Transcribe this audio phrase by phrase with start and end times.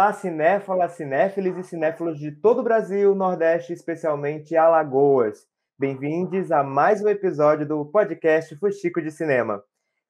[0.00, 5.46] Olá, cinéfalas, cinéfilos e cinéfilos de todo o Brasil, Nordeste, especialmente Alagoas.
[5.78, 9.62] Bem-vindos a mais um episódio do podcast Fuxico de Cinema.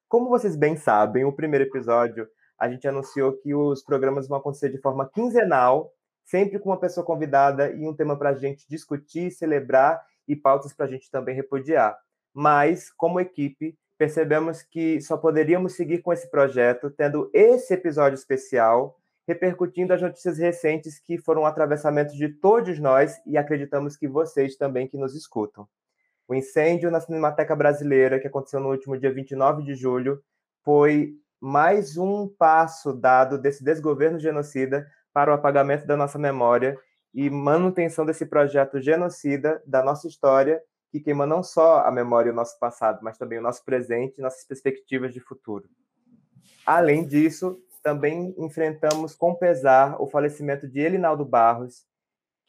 [0.07, 2.25] Como vocês bem sabem, o primeiro episódio
[2.57, 5.91] a gente anunciou que os programas vão acontecer de forma quinzenal,
[6.23, 10.71] sempre com uma pessoa convidada e um tema para a gente discutir, celebrar e pautas
[10.71, 11.97] para a gente também repudiar.
[12.33, 19.00] Mas, como equipe, percebemos que só poderíamos seguir com esse projeto tendo esse episódio especial
[19.31, 24.57] repercutindo as notícias recentes que foram um atravessamento de todos nós e acreditamos que vocês
[24.57, 25.67] também que nos escutam.
[26.27, 30.21] O incêndio na Cinemateca Brasileira, que aconteceu no último dia 29 de julho,
[30.63, 36.77] foi mais um passo dado desse desgoverno genocida para o apagamento da nossa memória
[37.13, 42.33] e manutenção desse projeto genocida da nossa história que queima não só a memória e
[42.33, 45.69] o nosso passado, mas também o nosso presente e nossas perspectivas de futuro.
[46.65, 51.85] Além disso, também enfrentamos com pesar o falecimento de Elinaldo Barros,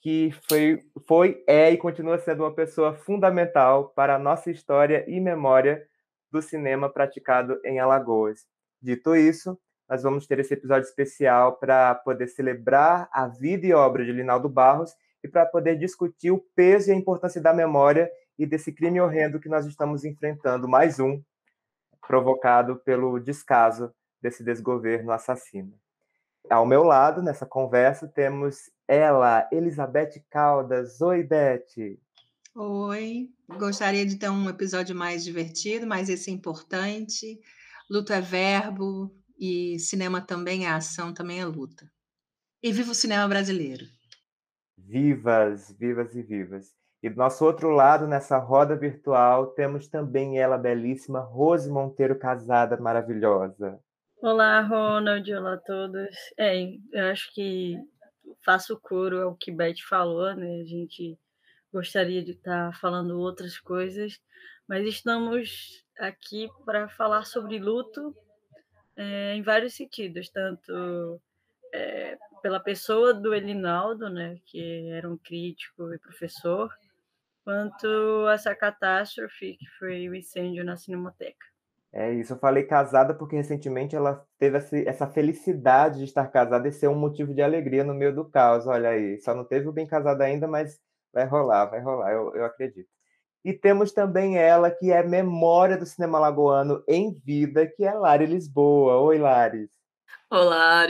[0.01, 5.21] que foi, foi, é e continua sendo uma pessoa fundamental para a nossa história e
[5.21, 5.87] memória
[6.31, 8.41] do cinema praticado em Alagoas.
[8.81, 9.59] Dito isso,
[9.89, 14.49] nós vamos ter esse episódio especial para poder celebrar a vida e obra de Elinaldo
[14.49, 19.01] Barros e para poder discutir o peso e a importância da memória e desse crime
[19.01, 21.23] horrendo que nós estamos enfrentando, mais um,
[22.01, 25.79] provocado pelo descaso desse desgoverno assassino.
[26.49, 31.01] Ao meu lado, nessa conversa, temos ela, Elizabeth Caldas.
[31.01, 31.99] Oi, Beth.
[32.55, 37.41] Oi, gostaria de ter um episódio mais divertido, mas esse é importante.
[37.91, 41.91] Luta é verbo e cinema também é ação, também é luta.
[42.63, 43.85] E viva o cinema brasileiro.
[44.77, 46.75] Vivas, vivas e vivas.
[47.03, 52.77] E do nosso outro lado, nessa roda virtual, temos também ela belíssima, Rose Monteiro Casada,
[52.77, 53.81] maravilhosa.
[54.25, 56.15] Olá, Ronald, olá a todos.
[56.39, 57.77] É, eu acho que
[58.45, 60.61] faço coro ao que Beth falou, né?
[60.61, 61.19] A gente
[61.73, 64.21] gostaria de estar falando outras coisas,
[64.69, 68.17] mas estamos aqui para falar sobre luto
[68.95, 71.21] é, em vários sentidos, tanto
[71.75, 76.73] é, pela pessoa do Elinaldo, né, que era um crítico e professor,
[77.43, 81.52] quanto essa catástrofe que foi o incêndio na Cinemateca.
[81.95, 86.73] É isso, eu falei casada porque recentemente ela teve essa felicidade de estar casada e
[86.73, 88.67] ser um motivo de alegria no meio do caos.
[88.67, 90.81] Olha aí, só não teve o bem casado ainda, mas
[91.13, 92.89] vai rolar, vai rolar, eu, eu acredito.
[93.45, 98.25] E temos também ela, que é memória do cinema lagoano em vida, que é Lari
[98.25, 98.99] Lisboa.
[99.01, 99.71] Oi, Lares.
[100.31, 100.87] Olá.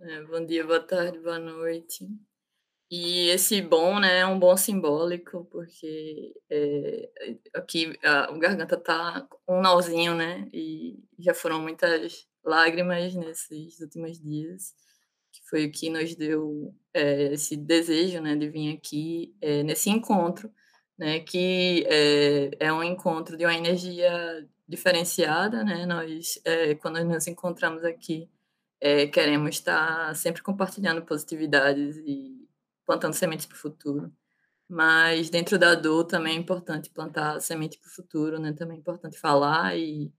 [0.00, 2.06] É, bom dia, boa tarde, boa noite.
[2.90, 7.10] E esse bom, né, é um bom simbólico, porque é,
[7.54, 14.18] aqui a, o garganta tá um nozinho, né, e já foram muitas lágrimas nesses últimos
[14.18, 14.74] dias,
[15.30, 19.90] que foi o que nos deu é, esse desejo, né, de vir aqui é, nesse
[19.90, 20.50] encontro,
[20.98, 21.84] né, que
[22.58, 26.40] é, um encontro de uma energia diferenciada, né, nós,
[26.80, 28.30] quando nos encontramos aqui,
[29.12, 32.37] queremos estar sempre compartilhando positividades e
[32.88, 34.10] plantando sementes para o futuro.
[34.66, 38.54] Mas dentro da dor também é importante plantar semente para o futuro, né?
[38.54, 40.10] Também é importante falar e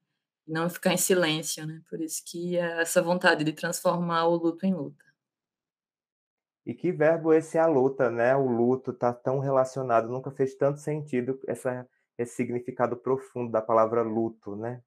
[0.47, 1.81] não ficar em silêncio, né?
[1.89, 5.03] Por isso que é essa vontade de transformar o luto em luta.
[6.63, 8.35] E que verbo esse é a luta, né?
[8.35, 11.87] O luto está tão relacionado, nunca fez tanto sentido essa,
[12.17, 14.83] esse significado profundo da palavra luto, né?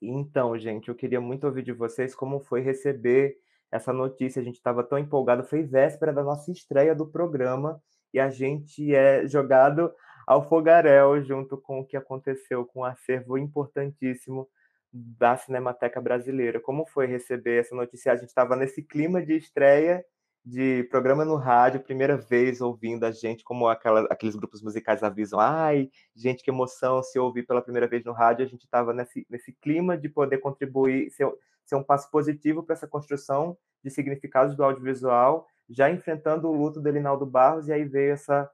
[0.00, 3.41] Então, gente, eu queria muito ouvir de vocês como foi receber
[3.72, 4.40] essa notícia.
[4.40, 7.80] A gente estava tão empolgado, foi véspera da nossa estreia do programa
[8.12, 9.90] e a gente é jogado
[10.26, 14.46] ao fogaréu junto com o que aconteceu com um acervo importantíssimo
[14.92, 16.60] da Cinemateca Brasileira.
[16.60, 18.12] Como foi receber essa notícia?
[18.12, 20.04] A gente estava nesse clima de estreia
[20.44, 25.38] de programa no rádio, primeira vez ouvindo a gente, como aquela, aqueles grupos musicais avisam,
[25.38, 29.24] ai, gente, que emoção se ouvir pela primeira vez no rádio, a gente estava nesse,
[29.30, 31.30] nesse clima de poder contribuir, ser,
[31.64, 36.80] ser um passo positivo para essa construção de significados do audiovisual, já enfrentando o luto
[36.80, 38.50] do Elinaldo Barros, e aí veio essa,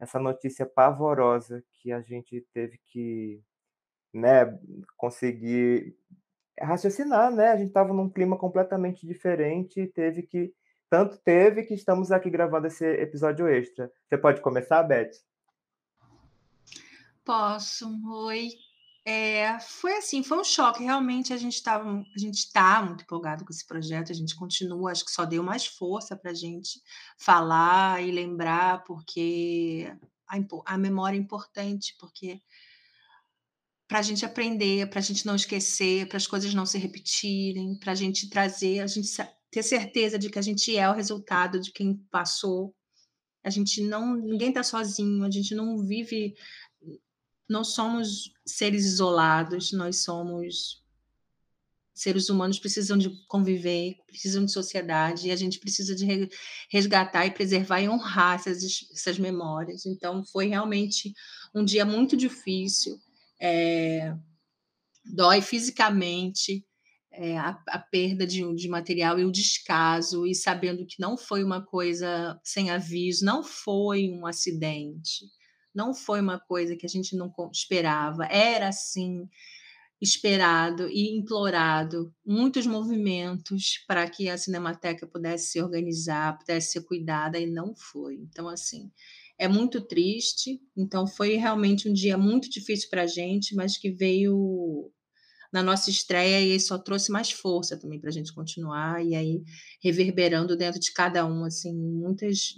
[0.00, 3.42] essa notícia pavorosa que a gente teve que
[4.12, 4.58] né,
[4.96, 5.96] conseguir
[6.60, 7.48] raciocinar, né?
[7.48, 10.54] A gente estava num clima completamente diferente e teve que
[10.88, 13.90] tanto teve que estamos aqui gravando esse episódio extra.
[14.06, 15.10] Você pode começar, Beth?
[17.24, 17.88] Posso.
[18.06, 18.50] Oi.
[19.06, 20.82] É, foi assim, foi um choque.
[20.82, 24.10] Realmente a gente estava, a gente está muito empolgado com esse projeto.
[24.10, 26.80] A gente continua, acho que só deu mais força para a gente
[27.18, 29.94] falar e lembrar, porque
[30.26, 30.38] a,
[30.74, 32.40] a memória é importante, porque
[33.86, 37.78] para a gente aprender, para a gente não esquecer, para as coisas não se repetirem,
[37.78, 39.08] para a gente trazer, a gente
[39.50, 42.74] ter certeza de que a gente é o resultado de quem passou.
[43.44, 46.34] A gente não, ninguém está sozinho, a gente não vive,
[47.48, 50.84] não somos seres isolados, nós somos
[51.94, 56.28] seres humanos precisam de conviver, precisam de sociedade, e a gente precisa de
[56.68, 59.86] resgatar e preservar e honrar essas, essas memórias.
[59.86, 61.14] Então, foi realmente
[61.54, 62.98] um dia muito difícil,
[63.40, 64.12] é,
[65.04, 66.66] dói fisicamente,
[67.12, 71.44] é, a, a, perda de, de material e o descaso, e sabendo que não foi
[71.44, 75.26] uma coisa sem aviso, não foi um acidente,
[75.74, 79.28] não foi uma coisa que a gente não esperava, era assim
[80.00, 87.38] esperado e implorado muitos movimentos para que a Cinemateca pudesse se organizar, pudesse ser cuidada
[87.38, 88.16] e não foi.
[88.16, 88.90] Então, assim,
[89.38, 90.60] é muito triste.
[90.76, 94.92] Então, foi realmente um dia muito difícil para a gente, mas que veio
[95.52, 99.44] na nossa estreia e só trouxe mais força também para a gente continuar e aí
[99.80, 102.56] reverberando dentro de cada um assim muitas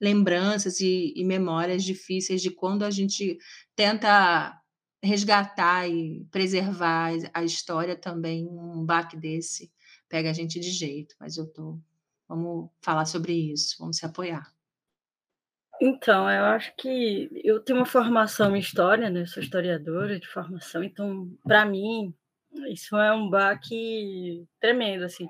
[0.00, 3.38] lembranças e, e memórias difíceis de quando a gente
[3.74, 4.56] tenta
[5.02, 9.70] resgatar e preservar a história também, um baque desse
[10.08, 11.78] pega a gente de jeito, mas eu tô
[12.26, 14.52] vamos falar sobre isso, vamos se apoiar.
[15.80, 19.24] Então, eu acho que eu tenho uma formação em história, né?
[19.26, 22.12] sou historiadora de formação, então, para mim,
[22.70, 25.28] isso é um baque tremendo, assim,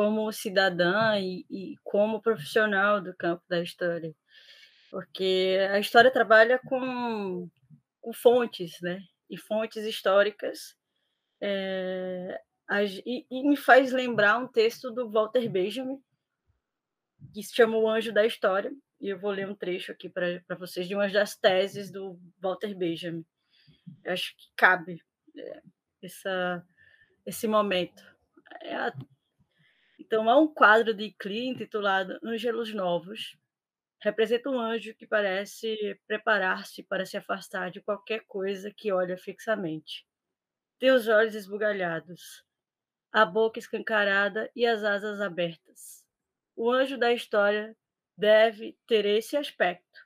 [0.00, 4.16] como cidadã e, e como profissional do campo da história,
[4.90, 7.46] porque a história trabalha com
[8.00, 9.02] com fontes, né?
[9.28, 10.74] E fontes históricas.
[11.38, 12.40] É,
[13.04, 16.02] e, e, me faz lembrar um texto do Walter Benjamin,
[17.34, 20.56] que se chama O Anjo da História, e eu vou ler um trecho aqui para
[20.58, 23.26] vocês de uma das teses do Walter Benjamin.
[24.02, 25.02] Eu acho que cabe
[25.36, 25.62] é,
[26.02, 26.66] essa,
[27.26, 28.02] esse momento.
[28.62, 28.94] É a,
[30.10, 33.38] então, há um quadro de Klee intitulado Ângelos Novos,
[34.02, 40.04] representa um anjo que parece preparar-se para se afastar de qualquer coisa que olha fixamente.
[40.80, 42.44] Tem os olhos esbugalhados,
[43.12, 46.04] a boca escancarada e as asas abertas.
[46.56, 47.76] O anjo da história
[48.16, 50.00] deve ter esse aspecto.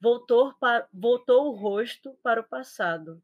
[0.00, 3.20] Voltou, para, voltou o rosto para o passado.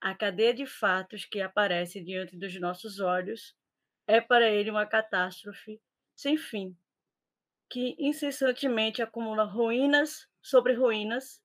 [0.00, 3.56] A cadeia de fatos que aparece diante dos nossos olhos
[4.08, 5.80] é para ele uma catástrofe
[6.16, 6.76] sem fim
[7.70, 11.42] que incessantemente acumula ruínas sobre ruínas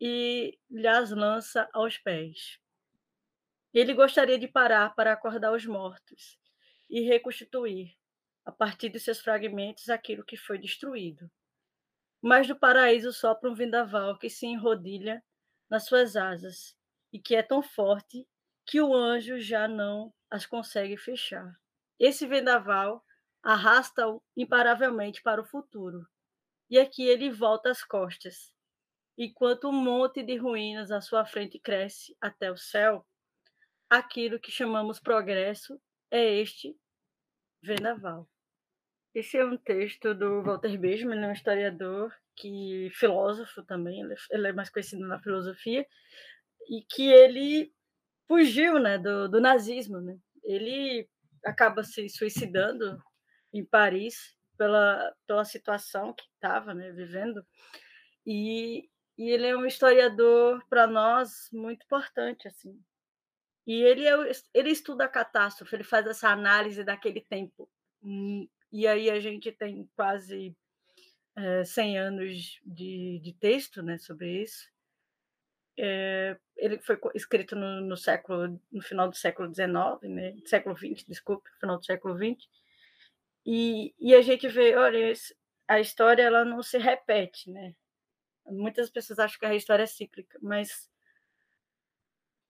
[0.00, 2.58] e lhes lança aos pés.
[3.72, 6.36] Ele gostaria de parar para acordar os mortos
[6.90, 7.94] e reconstituir,
[8.44, 11.30] a partir de seus fragmentos, aquilo que foi destruído.
[12.20, 15.22] Mas do paraíso sopra um vendaval que se enrodilha
[15.70, 16.76] nas suas asas
[17.12, 18.26] e que é tão forte
[18.66, 21.56] que o anjo já não as consegue fechar.
[21.98, 23.04] Esse vendaval
[23.42, 26.06] arrasta-o imparavelmente para o futuro.
[26.70, 28.52] E aqui ele volta às costas.
[29.16, 33.06] Enquanto um monte de ruínas à sua frente cresce até o céu,
[33.88, 35.80] aquilo que chamamos progresso
[36.10, 36.76] é este
[37.62, 38.28] vendaval.
[39.14, 44.52] Esse é um texto do Walter Benjamin, um historiador que filósofo também, ele é, é
[44.52, 45.84] mais conhecido na filosofia,
[46.70, 47.72] e que ele
[48.28, 50.00] fugiu né, do, do nazismo.
[50.00, 50.16] Né?
[50.44, 51.08] Ele
[51.44, 53.02] acaba se suicidando
[53.52, 57.44] em Paris pela, pela situação que estava né, vivendo.
[58.26, 62.78] E, e ele é um historiador para nós muito importante assim.
[63.66, 67.70] E ele é, ele estuda a catástrofe, ele faz essa análise daquele tempo.
[68.02, 70.56] Hum, e aí a gente tem quase
[71.36, 74.68] é, 100 anos de, de texto né, sobre isso.
[75.78, 81.04] É, ele foi escrito no, no, século no final do século XIX, né, século XX,
[81.06, 82.48] desculpe, final do século XX,
[83.46, 85.12] e, e a gente vê, olha,
[85.68, 87.74] a história ela não se repete, né?
[88.46, 90.90] Muitas pessoas acham que a história é cíclica, mas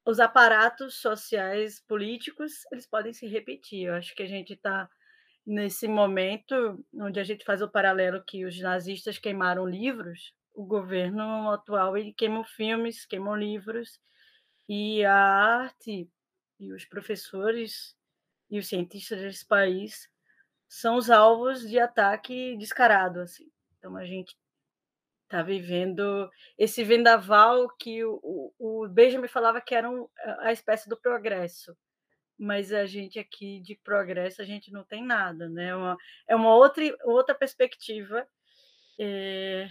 [0.07, 3.89] os aparatos sociais, políticos, eles podem se repetir.
[3.89, 4.89] Eu acho que a gente está
[5.47, 11.53] nesse momento onde a gente faz o paralelo que os nazistas queimaram livros, o governo
[11.53, 14.01] atual ele queima filmes, queima livros
[14.69, 16.11] e a arte
[16.59, 17.97] e os professores
[18.51, 20.11] e os cientistas desse país
[20.69, 23.21] são os alvos de ataque descarado.
[23.21, 23.49] Assim.
[23.79, 24.37] Então, a gente
[25.23, 30.09] está vivendo esse vendaval que o, o, Benjamin falava que era um,
[30.41, 31.77] a espécie do progresso.
[32.37, 35.49] Mas a gente aqui de progresso, a gente não tem nada.
[35.49, 35.73] Né?
[35.75, 35.97] Uma,
[36.27, 38.27] é uma outra, outra perspectiva,
[38.99, 39.69] é,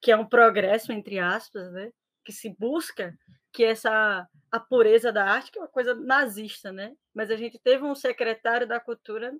[0.00, 1.92] que é um progresso, entre aspas, né?
[2.24, 3.16] que se busca,
[3.52, 6.94] que é essa a pureza da arte, que é uma coisa nazista, né?
[7.14, 9.32] Mas a gente teve um secretário da cultura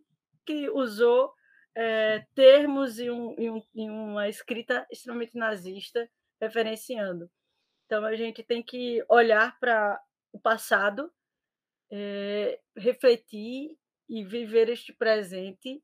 [0.47, 1.33] que usou
[1.75, 6.09] é, termos e, um, e, um, e uma escrita extremamente nazista
[6.41, 7.31] referenciando.
[7.87, 10.01] Então a gente tem que olhar para
[10.33, 11.13] o passado,
[11.91, 13.77] é, refletir
[14.09, 15.83] e viver este presente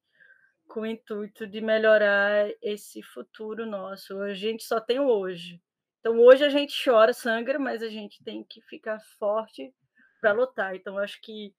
[0.66, 4.20] com o intuito de melhorar esse futuro nosso.
[4.20, 5.60] A gente só tem o hoje.
[6.00, 9.72] Então hoje a gente chora, sangra, mas a gente tem que ficar forte
[10.20, 10.74] para lutar.
[10.76, 11.54] Então acho que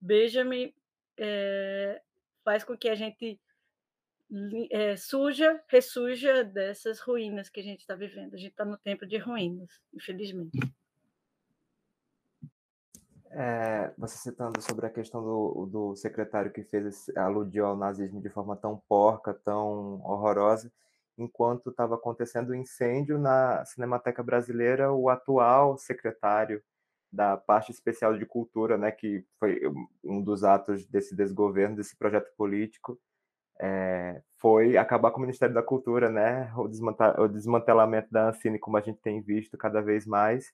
[0.00, 0.72] Benjamin
[1.18, 2.00] é,
[2.44, 3.38] faz com que a gente
[4.70, 8.34] é, suja, ressuja dessas ruínas que a gente está vivendo.
[8.34, 10.58] A gente está no tempo de ruínas, infelizmente.
[13.32, 18.20] É, você citando sobre a questão do, do secretário que fez esse, aludiu ao nazismo
[18.20, 20.72] de forma tão porca, tão horrorosa,
[21.16, 26.60] enquanto estava acontecendo o um incêndio na Cinemateca Brasileira, o atual secretário
[27.12, 29.60] da parte especial de cultura, né, que foi
[30.04, 32.98] um dos atos desse desgoverno, desse projeto político,
[33.60, 36.62] é, foi acabar com o Ministério da Cultura, né, o,
[37.22, 40.52] o desmantelamento da Ancine, como a gente tem visto cada vez mais.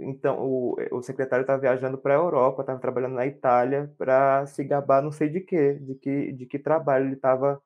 [0.00, 4.64] Então, o, o secretário estava viajando para a Europa, estava trabalhando na Itália para se
[4.64, 7.60] gabar não sei de quê, de que, de que trabalho ele estava,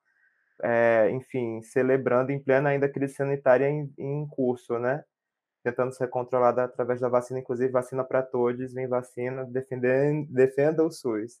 [0.63, 5.03] é, enfim, celebrando em plena ainda crise sanitária em, em curso, né?
[5.63, 9.45] tentando ser controlada através da vacina, inclusive vacina para todos, vem vacina,
[10.29, 11.39] defenda o SUS.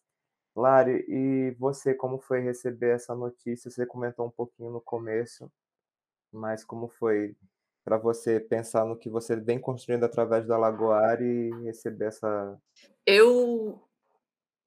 [0.55, 3.69] Lari, e você, como foi receber essa notícia?
[3.71, 5.51] Você comentou um pouquinho no começo,
[6.31, 7.35] mas como foi
[7.83, 12.57] para você pensar no que você vem construindo através da Lagoar e receber essa.
[13.05, 13.81] Eu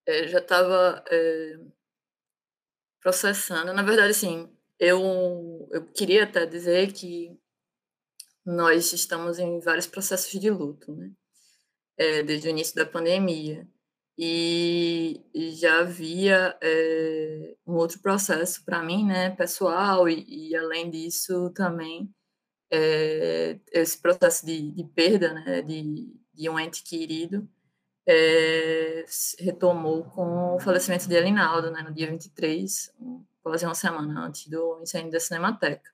[0.06, 1.58] é, já estava é,
[3.00, 4.52] processando, na verdade, sim.
[4.78, 7.38] Eu, eu queria até dizer que
[8.44, 11.11] nós estamos em vários processos de luto, né?
[11.99, 13.66] É, desde o início da pandemia.
[14.18, 15.23] E,
[15.58, 16.58] já havia
[17.66, 22.11] um outro processo para mim, né, pessoal, e, e além disso também
[22.70, 27.49] é, esse processo de, de perda né, de, de, um ente querido
[28.06, 29.04] é,
[29.38, 32.92] retomou com o falecimento de Elinaldo, né, no dia 23,
[33.42, 35.90] quase uma semana antes do incêndio da Cinemateca.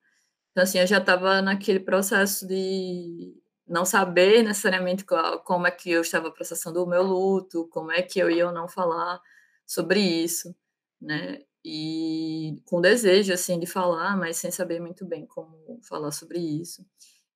[0.50, 3.34] Então, assim, eu já estava naquele processo de
[3.66, 5.04] não saber necessariamente
[5.44, 8.52] como é que eu estava processando o meu luto, como é que eu ia ou
[8.52, 9.20] não falar
[9.66, 10.54] sobre isso,
[11.00, 11.40] né?
[11.64, 16.84] E com desejo, assim, de falar, mas sem saber muito bem como falar sobre isso.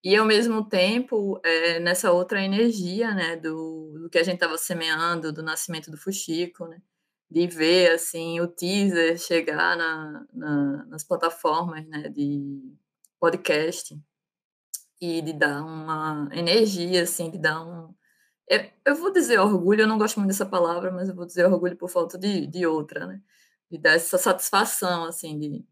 [0.04, 4.58] E, ao mesmo tempo, é, nessa outra energia, né, do, do que a gente estava
[4.58, 6.80] semeando, do nascimento do Fuxico, né?
[7.30, 12.62] De ver, assim, o teaser chegar na, na nas plataformas, né, de
[13.20, 13.98] podcast
[15.00, 17.94] e de dar uma energia, assim, de dar um.
[18.48, 21.46] Eu, eu vou dizer orgulho, eu não gosto muito dessa palavra, mas eu vou dizer
[21.46, 23.20] orgulho por falta de, de outra, né?
[23.70, 25.64] De dar essa satisfação, assim, de.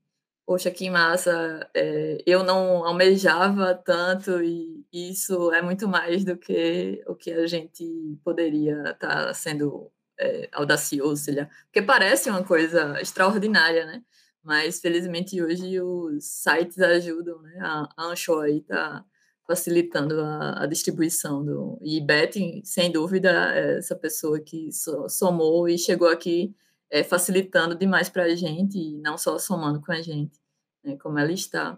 [0.47, 1.69] Poxa, que massa!
[1.75, 7.47] É, eu não almejava tanto e isso é muito mais do que o que a
[7.47, 7.85] gente
[8.25, 11.49] poderia estar tá sendo é, audacioso, lá.
[11.67, 14.03] Porque parece uma coisa extraordinária, né?
[14.43, 17.59] Mas felizmente hoje os sites ajudam, né?
[17.63, 19.05] A, Ancho aí está
[19.47, 24.71] facilitando a, a, distribuição do e Betty, sem dúvida, é essa pessoa que
[25.09, 26.55] somou e chegou aqui
[26.95, 30.39] é, facilitando demais para a gente e não só somando com a gente,
[30.85, 31.77] né, como ela está.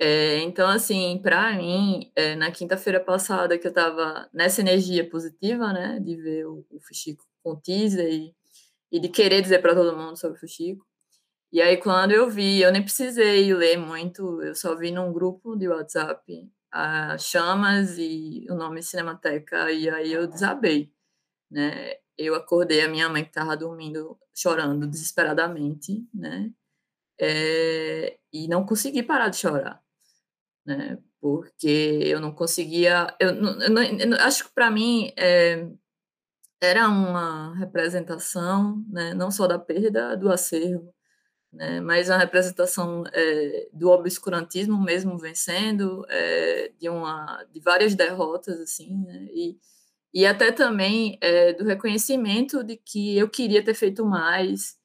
[0.00, 5.70] É, então, assim, para mim, é, na quinta-feira passada, que eu estava nessa energia positiva,
[5.74, 8.34] né, de ver o, o Fuxico com teaser e,
[8.90, 10.86] e de querer dizer para todo mundo sobre o Fuxico,
[11.52, 15.56] e aí, quando eu vi, eu nem precisei ler muito, eu só vi num grupo
[15.56, 20.92] de WhatsApp a Chamas e o nome Cinemateca, e aí eu desabei,
[21.50, 21.94] né?
[22.18, 26.52] Eu acordei a minha mãe que estava dormindo, chorando desesperadamente, né?
[27.20, 29.82] É, e não consegui parar de chorar,
[30.66, 30.98] né?
[31.20, 35.66] Porque eu não conseguia, eu, eu, não, eu acho que para mim é,
[36.60, 39.14] era uma representação, né?
[39.14, 40.94] Não só da perda do acervo,
[41.52, 41.80] né?
[41.80, 48.96] mas a representação é, do obscurantismo mesmo vencendo, é, de, uma, de várias derrotas, assim,
[49.04, 49.28] né?
[49.32, 49.58] e,
[50.12, 54.76] e até também é, do reconhecimento de que eu queria ter feito mais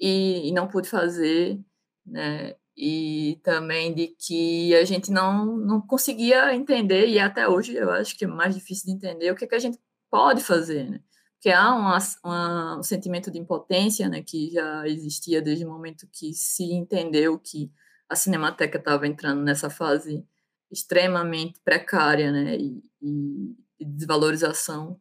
[0.00, 1.60] e, e não pude fazer,
[2.06, 2.54] né?
[2.76, 8.16] e também de que a gente não, não conseguia entender, e até hoje eu acho
[8.16, 9.78] que é mais difícil de entender, o que, é que a gente
[10.10, 11.00] pode fazer, né?
[11.40, 16.06] que há uma, uma, um sentimento de impotência, né, que já existia desde o momento
[16.12, 17.72] que se entendeu que
[18.08, 20.26] a Cinemateca estava entrando nessa fase
[20.70, 25.00] extremamente precária, né, e, e desvalorização.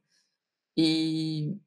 [0.78, 1.58] E,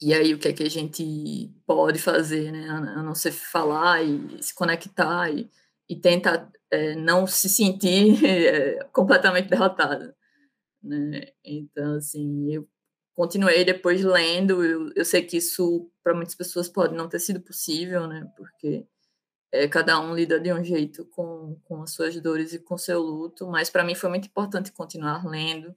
[0.00, 2.68] E aí, o que é que a gente pode fazer, né?
[2.68, 5.50] A não ser falar e se conectar e,
[5.88, 10.14] e tentar é, não se sentir é, completamente derrotado,
[10.82, 11.32] né?
[11.44, 12.68] Então, assim, eu
[13.14, 14.64] continuei depois lendo.
[14.64, 18.30] Eu, eu sei que isso, para muitas pessoas, pode não ter sido possível, né?
[18.36, 18.86] Porque
[19.52, 23.00] é, cada um lida de um jeito com, com as suas dores e com seu
[23.00, 25.74] luto, mas para mim foi muito importante continuar lendo,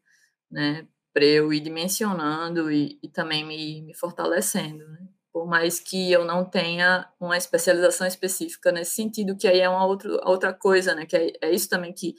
[0.51, 0.87] né?
[1.13, 5.07] Para eu ir dimensionando e, e também me, me fortalecendo, né?
[5.33, 9.85] Por mais que eu não tenha uma especialização específica nesse sentido, que aí é uma
[9.85, 11.05] outra, outra coisa, né?
[11.05, 12.15] Que é, é isso também que,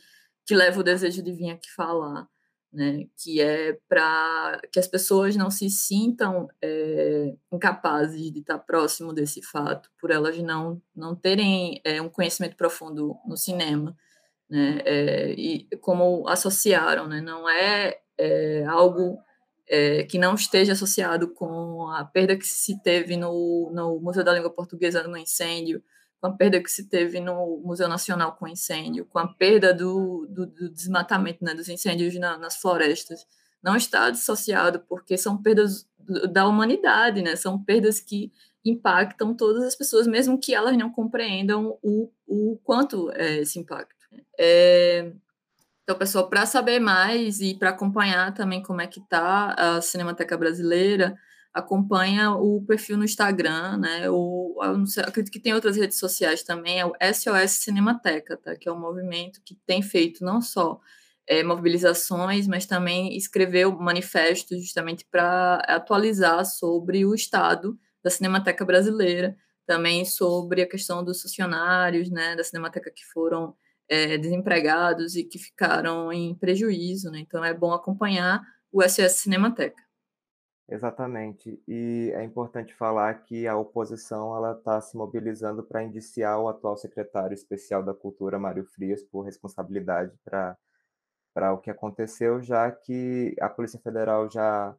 [0.46, 2.26] que leva o desejo de vir aqui falar
[2.72, 9.12] né, que é para que as pessoas não se sintam é, incapazes de estar próximo
[9.12, 13.94] desse fato, por elas não, não terem é, um conhecimento profundo no cinema,
[14.48, 18.00] né, é, e como associaram, né, não é,
[18.68, 19.18] algo
[20.08, 24.50] que não esteja associado com a perda que se teve no, no Museu da Língua
[24.50, 25.82] Portuguesa no incêndio,
[26.22, 30.24] com a perda que se teve no Museu Nacional com incêndio, com a perda do,
[30.30, 33.26] do, do desmatamento, né, dos incêndios na, nas florestas,
[33.60, 35.84] não está dissociado, porque são perdas
[36.30, 38.32] da humanidade, né, são perdas que
[38.64, 44.06] impactam todas as pessoas, mesmo que elas não compreendam o, o quanto é esse impacto.
[44.38, 45.12] É,
[45.92, 50.38] então, pessoal, para saber mais e para acompanhar também como é que está a Cinemateca
[50.38, 51.14] Brasileira,
[51.52, 54.08] acompanha o perfil no Instagram, né?
[54.08, 54.56] O,
[54.86, 58.56] sei, acredito que tem outras redes sociais também, é o SOS Cinemateca, tá?
[58.56, 60.80] Que é um movimento que tem feito não só
[61.28, 69.36] é, mobilizações, mas também escreveu manifestos justamente para atualizar sobre o estado da Cinemateca brasileira,
[69.66, 72.34] também sobre a questão dos funcionários, né?
[72.34, 73.54] Da Cinemateca que foram
[73.92, 77.18] é, desempregados e que ficaram em prejuízo, né?
[77.18, 78.40] Então é bom acompanhar
[78.72, 79.82] o SOS Cinemateca.
[80.66, 81.62] Exatamente.
[81.68, 86.74] E é importante falar que a oposição ela está se mobilizando para indiciar o atual
[86.78, 90.56] secretário especial da Cultura, Mário Frias, por responsabilidade para
[91.34, 94.76] para o que aconteceu, já que a Polícia Federal já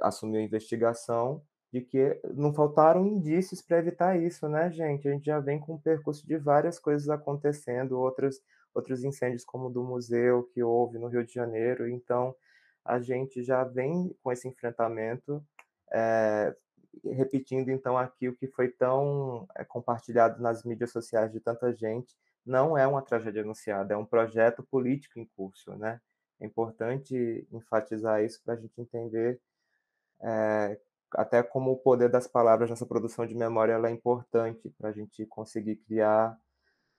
[0.00, 5.08] assumiu a investigação de que não faltaram indícios para evitar isso, né, gente?
[5.08, 8.40] A gente já vem com um percurso de várias coisas acontecendo, outros
[8.74, 12.34] outros incêndios como o do museu que houve no Rio de Janeiro, então
[12.84, 15.44] a gente já vem com esse enfrentamento,
[15.92, 16.56] é,
[17.04, 22.16] repetindo então aqui o que foi tão é, compartilhado nas mídias sociais de tanta gente,
[22.44, 26.00] não é uma tragédia anunciada, é um projeto político em curso, né?
[26.40, 29.38] É importante enfatizar isso para a gente entender
[30.22, 30.80] é,
[31.14, 35.24] até como o poder das palavras nessa produção de memória é importante para a gente
[35.26, 36.36] conseguir criar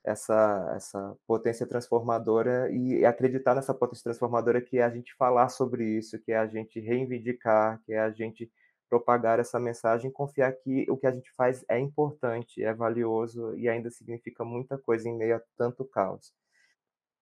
[0.03, 5.85] essa, essa potência transformadora e acreditar nessa potência transformadora que é a gente falar sobre
[5.85, 8.51] isso, que é a gente reivindicar, que é a gente
[8.89, 13.67] propagar essa mensagem, confiar que o que a gente faz é importante, é valioso e
[13.67, 16.31] ainda significa muita coisa em meio a tanto caos.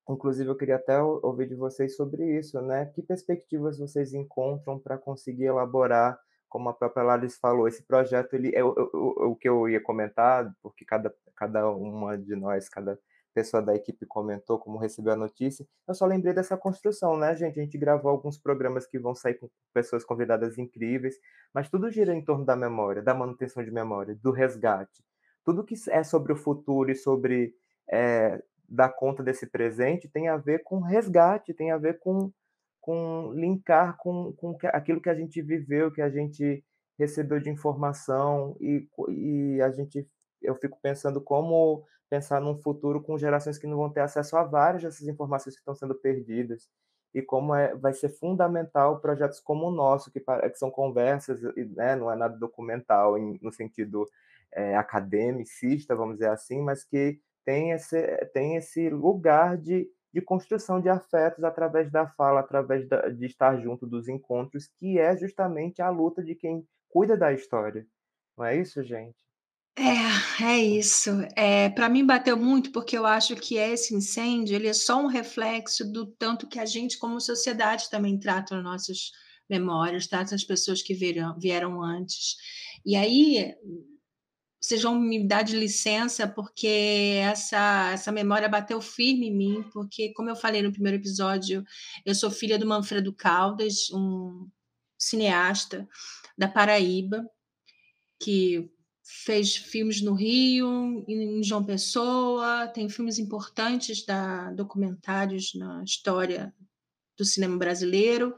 [0.10, 2.88] Inclusive, eu queria até ouvir de vocês sobre isso, né?
[2.88, 6.20] Que perspectivas vocês encontram para conseguir elaborar
[6.52, 9.82] como a própria Laris falou, esse projeto, ele é o, o, o que eu ia
[9.82, 13.00] comentar, porque cada, cada uma de nós, cada
[13.34, 17.58] pessoa da equipe comentou como recebeu a notícia, eu só lembrei dessa construção, né, gente?
[17.58, 21.16] A gente gravou alguns programas que vão sair com pessoas convidadas incríveis,
[21.54, 25.06] mas tudo gira em torno da memória, da manutenção de memória, do resgate.
[25.46, 27.56] Tudo que é sobre o futuro e sobre
[27.90, 32.30] é, dar conta desse presente tem a ver com resgate, tem a ver com
[32.82, 36.64] com linkar com, com aquilo que a gente viveu, que a gente
[36.98, 40.08] recebeu de informação e, e a gente
[40.42, 44.44] eu fico pensando como pensar num futuro com gerações que não vão ter acesso a
[44.44, 46.68] várias dessas informações que estão sendo perdidas
[47.14, 51.42] e como é, vai ser fundamental projetos como o nosso que, que são conversas
[51.76, 54.08] né, não é nada documental em, no sentido
[54.52, 58.00] é, academicista vamos dizer assim mas que tem esse
[58.34, 63.58] tem esse lugar de de construção de afetos através da fala, através da, de estar
[63.62, 67.86] junto dos encontros, que é justamente a luta de quem cuida da história.
[68.38, 69.16] Não é isso, gente?
[69.78, 71.10] É, é isso.
[71.36, 75.08] É, para mim bateu muito porque eu acho que esse incêndio ele é só um
[75.08, 79.12] reflexo do tanto que a gente, como sociedade, também trata as nossas
[79.50, 82.36] memórias, trata as pessoas que vieram, vieram antes.
[82.86, 83.54] E aí
[84.62, 90.14] vocês vão me dar de licença, porque essa, essa memória bateu firme em mim, porque,
[90.14, 91.66] como eu falei no primeiro episódio,
[92.06, 94.48] eu sou filha do Manfredo Caldas, um
[95.00, 95.90] cineasta
[96.38, 97.28] da Paraíba,
[98.22, 98.70] que
[99.04, 106.54] fez filmes no Rio, em João Pessoa, tem filmes importantes, da, documentários na história
[107.18, 108.36] do cinema brasileiro,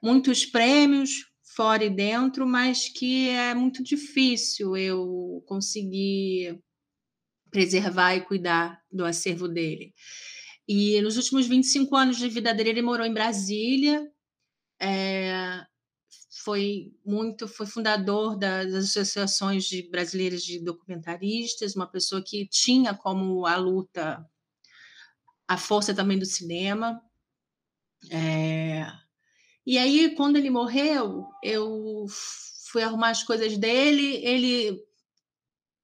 [0.00, 1.26] muitos prêmios,
[1.58, 6.56] fora e dentro, mas que é muito difícil eu conseguir
[7.50, 9.92] preservar e cuidar do acervo dele.
[10.68, 14.08] E nos últimos 25 anos de vida dele, ele morou em Brasília,
[14.80, 15.66] é,
[16.44, 23.44] foi muito, foi fundador das associações de brasileiras de documentaristas, uma pessoa que tinha como
[23.44, 24.24] a luta
[25.48, 27.02] a força também do cinema.
[28.12, 28.86] É,
[29.68, 32.06] e aí, quando ele morreu, eu
[32.72, 34.82] fui arrumar as coisas dele, ele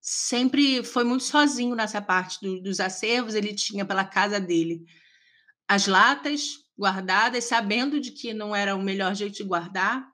[0.00, 4.86] sempre foi muito sozinho nessa parte do, dos acervos, ele tinha pela casa dele
[5.68, 10.10] as latas guardadas, sabendo de que não era o melhor jeito de guardar,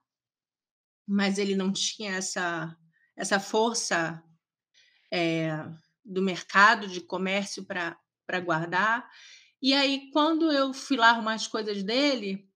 [1.07, 2.77] mas ele não tinha essa,
[3.17, 4.21] essa força
[5.13, 5.65] é,
[6.05, 9.09] do mercado de comércio para guardar.
[9.63, 12.50] E aí, quando eu fui lá arrumar as coisas dele,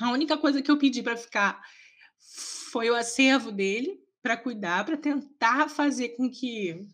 [0.00, 1.62] a única coisa que eu pedi para ficar
[2.70, 6.86] foi o acervo dele para cuidar, para tentar fazer com que.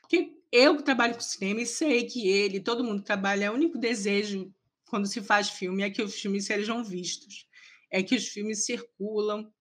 [0.00, 3.54] Porque eu que trabalho com cinema e sei que ele, todo mundo trabalha, é o
[3.54, 4.52] único desejo
[4.88, 7.46] quando se faz filme é que os filmes sejam vistos,
[7.90, 9.52] é que os filmes circulam.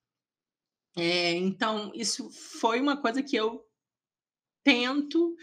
[0.95, 3.63] É, então, isso foi uma coisa que eu
[4.63, 5.35] tento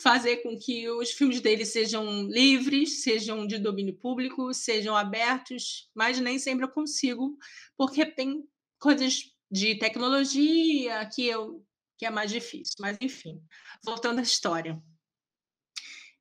[0.00, 6.18] fazer com que os filmes dele sejam livres, sejam de domínio público, sejam abertos, mas
[6.18, 7.36] nem sempre eu consigo,
[7.76, 8.44] porque tem
[8.78, 11.64] coisas de tecnologia que eu
[11.98, 12.76] que é mais difícil.
[12.80, 13.42] Mas enfim,
[13.84, 14.82] voltando à história,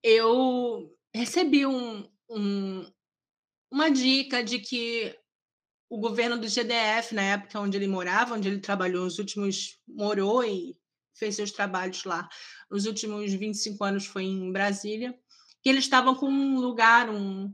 [0.03, 2.85] eu recebi um, um,
[3.71, 5.17] uma dica de que
[5.89, 10.43] o governo do GDF, na época onde ele morava, onde ele trabalhou os últimos, morou
[10.43, 10.77] e
[11.15, 12.29] fez seus trabalhos lá,
[12.69, 15.17] nos últimos 25 anos foi em Brasília,
[15.61, 17.53] que eles estavam com um lugar, um,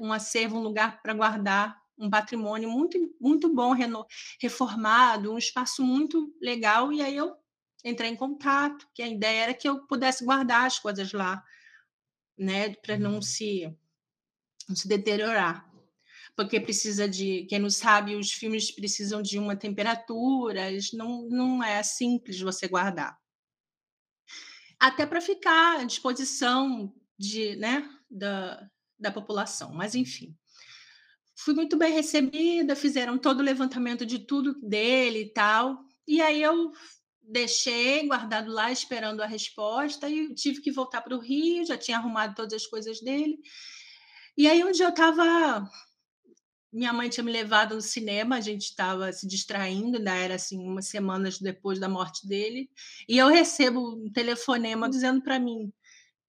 [0.00, 3.74] um acervo, um lugar para guardar um patrimônio muito, muito bom,
[4.40, 6.92] reformado, um espaço muito legal.
[6.92, 7.36] E aí eu
[7.84, 11.42] entrei em contato, que a ideia era que eu pudesse guardar as coisas lá,
[12.38, 13.22] né, para não uhum.
[13.22, 13.72] se,
[14.68, 15.70] não se deteriorar.
[16.34, 21.82] Porque precisa de, quem não sabe, os filmes precisam de uma temperatura, não, não é
[21.82, 23.21] simples você guardar.
[24.82, 28.68] Até para ficar à disposição de, né, da,
[28.98, 30.36] da população, mas enfim
[31.44, 35.78] fui muito bem recebida, fizeram todo o levantamento de tudo dele e tal.
[36.06, 36.72] E aí eu
[37.20, 41.96] deixei guardado lá esperando a resposta e tive que voltar para o Rio, já tinha
[41.96, 43.38] arrumado todas as coisas dele.
[44.36, 45.68] E aí um dia eu estava
[46.72, 50.58] minha mãe tinha me levado no cinema, a gente estava se distraindo, ainda era assim
[50.58, 52.70] umas semanas depois da morte dele,
[53.08, 55.72] e eu recebo um telefonema dizendo para mim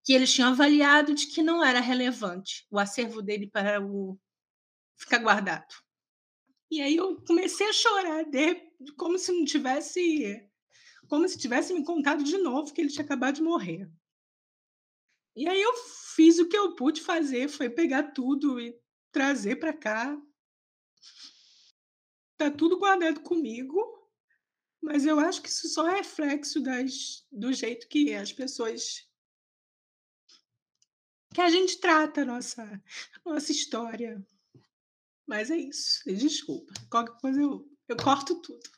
[0.04, 4.20] que eles tinham avaliado de que não era relevante o acervo dele para o
[4.98, 5.74] ficar guardado.
[6.70, 8.56] E aí eu comecei a chorar, de,
[8.98, 10.46] como se não tivesse,
[11.08, 13.90] como se tivesse me contado de novo que ele tinha acabado de morrer.
[15.36, 15.74] E aí eu
[16.16, 18.76] fiz o que eu pude fazer, foi pegar tudo e
[19.12, 20.18] trazer para cá.
[22.38, 23.80] Tá tudo guardado comigo,
[24.82, 29.08] mas eu acho que isso só é reflexo das, do jeito que as pessoas
[31.34, 32.84] que a gente trata a nossa
[33.26, 34.26] nossa história.
[35.26, 36.04] Mas é isso.
[36.06, 36.74] Desculpa.
[36.90, 38.70] Qualquer coisa eu, eu corto tudo.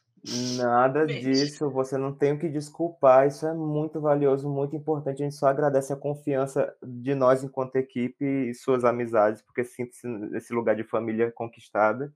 [0.58, 1.30] Nada Beijo.
[1.30, 5.22] disso, você não tem o que desculpar, isso é muito valioso, muito importante.
[5.22, 10.08] A gente só agradece a confiança de nós enquanto equipe e suas amizades, porque sinto-se
[10.08, 12.12] nesse lugar de família conquistada,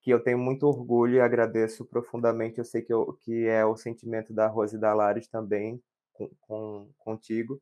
[0.00, 2.58] que eu tenho muito orgulho e agradeço profundamente.
[2.58, 6.30] Eu sei que, eu, que é o sentimento da Rose e da Lares também com,
[6.40, 7.60] com, contigo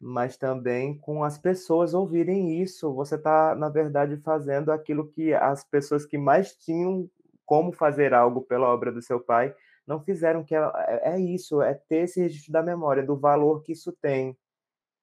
[0.00, 2.90] mas também com as pessoas ouvirem isso.
[2.94, 7.08] Você está, na verdade, fazendo aquilo que as pessoas que mais tinham
[7.50, 9.52] como fazer algo pela obra do seu pai
[9.84, 13.64] não fizeram, que é, é, é isso, é ter esse registro da memória, do valor
[13.64, 14.38] que isso tem,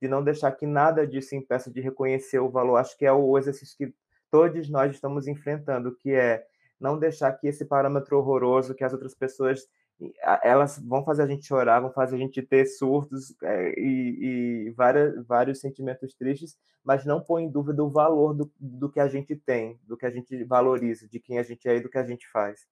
[0.02, 2.78] de não deixar que nada disso impeça de reconhecer o valor.
[2.78, 3.94] Acho que é o exercício que
[4.32, 6.46] todos nós estamos enfrentando, que é
[6.80, 9.68] não deixar que esse parâmetro horroroso que as outras pessoas
[10.44, 14.72] elas vão fazer a gente chorar, vão fazer a gente ter surtos é, e, e
[14.72, 19.08] várias, vários sentimentos tristes, mas não põe em dúvida o valor do, do que a
[19.08, 21.98] gente tem, do que a gente valoriza, de quem a gente é e do que
[21.98, 22.68] a gente faz.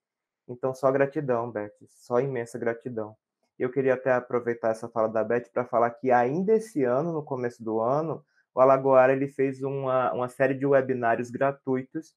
[0.47, 3.15] Então, só gratidão, Beth, só imensa gratidão.
[3.57, 7.23] Eu queria até aproveitar essa fala da Beth para falar que ainda esse ano, no
[7.23, 12.13] começo do ano, o Alagoara ele fez uma, uma série de webinários gratuitos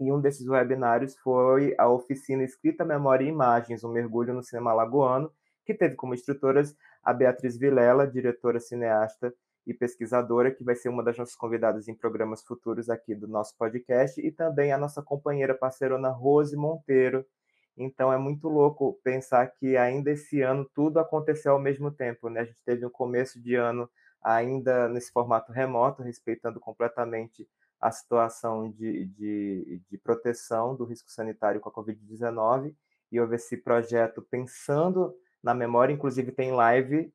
[0.00, 4.70] e um desses webinários foi a oficina Escrita, Memória e Imagens, um mergulho no cinema
[4.70, 5.30] alagoano,
[5.64, 9.32] que teve como instrutoras a Beatriz Vilela, diretora cineasta
[9.66, 13.54] e pesquisadora, que vai ser uma das nossas convidadas em programas futuros aqui do nosso
[13.58, 17.24] podcast, e também a nossa companheira parceirona Rose Monteiro.
[17.76, 22.40] Então é muito louco pensar que ainda esse ano tudo aconteceu ao mesmo tempo, né?
[22.40, 23.88] A gente teve um começo de ano
[24.22, 27.46] ainda nesse formato remoto, respeitando completamente
[27.80, 32.74] a situação de, de, de proteção do risco sanitário com a Covid-19,
[33.10, 37.12] e houve esse projeto pensando na memória, inclusive tem live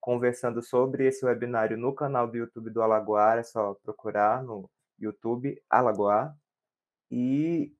[0.00, 5.60] conversando sobre esse webinário no canal do YouTube do Alagoar, é só procurar no YouTube
[5.68, 6.36] Alagoar.
[7.10, 7.72] E,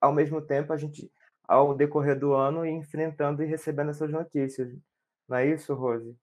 [0.00, 1.10] ao mesmo tempo, a gente,
[1.46, 4.72] ao decorrer do ano, enfrentando e recebendo essas notícias.
[5.28, 6.16] Não é isso, Rose?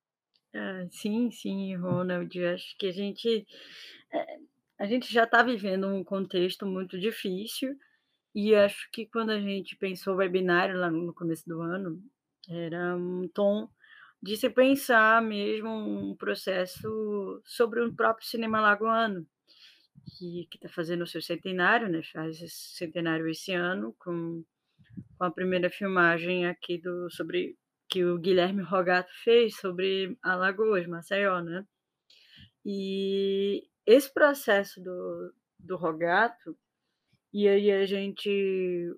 [0.53, 2.43] Ah, sim, sim, Ronald.
[2.45, 3.45] Acho que a gente,
[4.11, 4.37] é,
[4.77, 7.77] a gente já está vivendo um contexto muito difícil
[8.33, 12.01] e acho que quando a gente pensou o webinário lá no começo do ano,
[12.49, 13.69] era um tom
[14.21, 19.25] de se pensar mesmo um processo sobre o próprio cinema lagoano,
[20.19, 22.01] que está fazendo o seu centenário, né?
[22.11, 24.43] faz esse centenário esse ano, com,
[25.17, 27.57] com a primeira filmagem aqui do, sobre
[27.87, 31.65] que o Guilherme Rogato fez sobre Alagoas, Maceió, né?
[32.65, 36.57] E esse processo do, do Rogato,
[37.33, 38.93] e aí a gente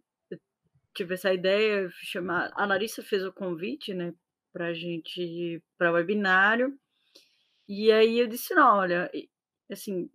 [0.93, 4.13] tive essa ideia, chamar, a Larissa fez o convite, né,
[4.53, 6.77] para gente para o webinário,
[7.67, 9.11] e aí eu disse, não, olha,
[9.71, 10.09] assim,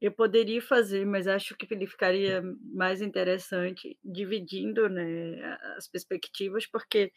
[0.00, 2.42] eu poderia fazer, mas acho que ele ficaria
[2.74, 7.12] mais interessante dividindo, né, as perspectivas, porque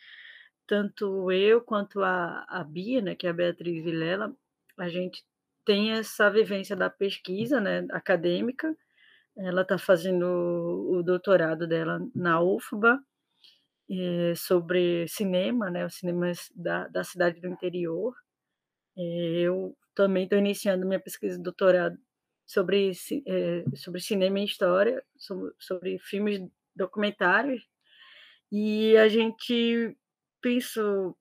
[0.67, 4.36] tanto eu quanto a, a Bia, né, que é a Beatriz Vilela,
[4.77, 5.23] a gente
[5.65, 8.76] tem essa vivência da pesquisa né, acadêmica.
[9.36, 10.26] Ela está fazendo
[10.91, 12.99] o, doutorado dela na UFBA
[13.89, 18.15] é, sobre cinema, né, os cinemas da, da cidade do interior.
[18.97, 19.02] É,
[19.41, 21.97] eu também estou iniciando minha pesquisa de doutorado
[22.45, 22.91] sobre,
[23.26, 26.41] é, sobre cinema e história, sobre, sobre filmes
[26.76, 27.67] documentários.
[28.52, 29.97] E a gente
[30.41, 31.15] penso,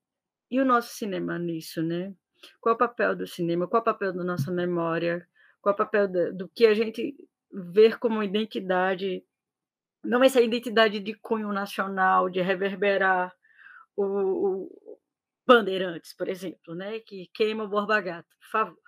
[0.50, 2.14] e o nosso cinema nisso, né?
[2.60, 3.68] Qual o papel do cinema?
[3.68, 5.26] Qual o papel da nossa memória?
[5.60, 7.14] Qual o papel do, do que a gente
[7.52, 9.24] ver como identidade?
[10.04, 13.32] Não essa identidade de cunho nacional, de reverberar
[13.96, 14.98] o, o
[15.46, 17.00] Bandeirantes, por exemplo, né?
[17.00, 18.82] Que queima o Borba Gato, por favor.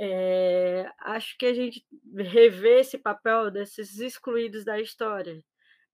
[0.00, 1.84] É, acho que a gente
[2.16, 5.42] rever esse papel desses excluídos da história,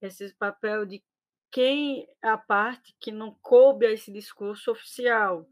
[0.03, 1.03] esse papel de
[1.51, 5.49] quem é a parte que não coube a esse discurso oficial?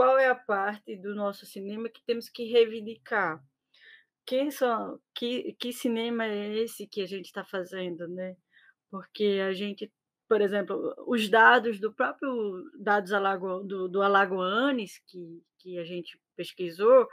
[0.00, 3.38] Qual é a parte do nosso cinema que temos que reivindicar?
[4.24, 8.34] Quem são, que, que cinema é esse que a gente está fazendo, né?
[8.90, 9.92] Porque a gente,
[10.26, 16.18] por exemplo, os dados do próprio dados Alago, do, do Alagoanes que, que a gente
[16.34, 17.06] pesquisou,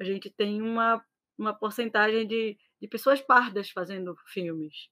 [0.00, 1.04] a gente tem uma,
[1.36, 4.88] uma porcentagem de, de pessoas pardas fazendo filmes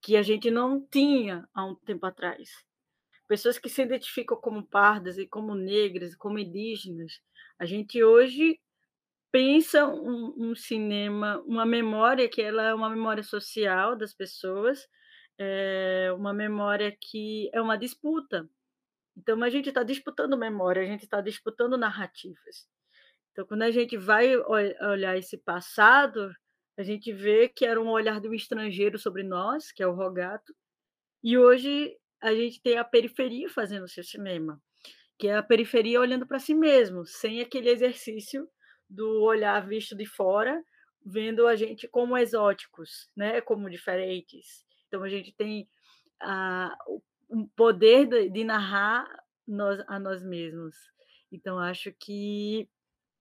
[0.00, 2.67] que a gente não tinha há um tempo atrás.
[3.28, 7.20] Pessoas que se identificam como pardas e como negras, como indígenas.
[7.58, 8.58] A gente hoje
[9.30, 14.88] pensa um, um cinema, uma memória que ela é uma memória social das pessoas,
[15.38, 18.48] é uma memória que é uma disputa.
[19.16, 22.66] Então a gente está disputando memória, a gente está disputando narrativas.
[23.32, 26.34] Então quando a gente vai olhar esse passado,
[26.78, 30.54] a gente vê que era um olhar do estrangeiro sobre nós, que é o Rogato,
[31.22, 34.60] e hoje a gente tem a periferia fazendo seu cinema,
[35.18, 38.48] que é a periferia olhando para si mesmo, sem aquele exercício
[38.88, 40.62] do olhar visto de fora,
[41.04, 44.64] vendo a gente como exóticos, né, como diferentes.
[44.86, 45.68] Então a gente tem
[46.20, 46.76] a,
[47.30, 49.06] um poder de, de narrar
[49.46, 50.76] nós, a nós mesmos.
[51.30, 52.68] Então acho que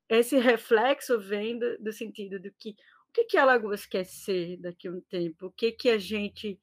[0.09, 2.75] esse reflexo vem do, do sentido do que
[3.17, 5.47] que, que Alagoas quer ser daqui a um tempo?
[5.47, 6.59] O que, que a gente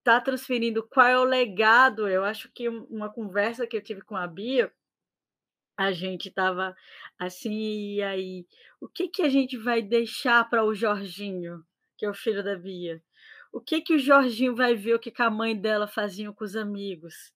[0.00, 0.86] está transferindo?
[0.88, 2.08] Qual é o legado?
[2.08, 4.72] Eu acho que uma conversa que eu tive com a Bia,
[5.76, 6.74] a gente estava
[7.18, 8.46] assim, e aí,
[8.80, 11.64] o que, que a gente vai deixar para o Jorginho,
[11.96, 13.02] que é o filho da Bia?
[13.52, 16.44] O que, que o Jorginho vai ver o que, que a mãe dela fazia com
[16.44, 17.32] os amigos?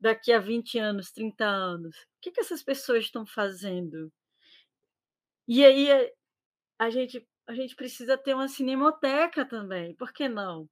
[0.00, 1.96] Daqui a 20 anos, 30 anos.
[1.96, 4.12] O que, que essas pessoas estão fazendo?
[5.48, 5.88] E aí
[6.78, 10.68] a gente, a gente precisa ter uma cinemateca também, por que não?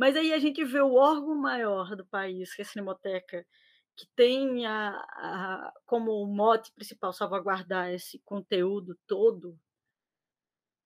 [0.00, 3.46] Mas aí a gente vê o órgão maior do país, que é a Cinemateca,
[3.94, 9.60] que tem a, a, como mote principal salvaguardar esse conteúdo todo,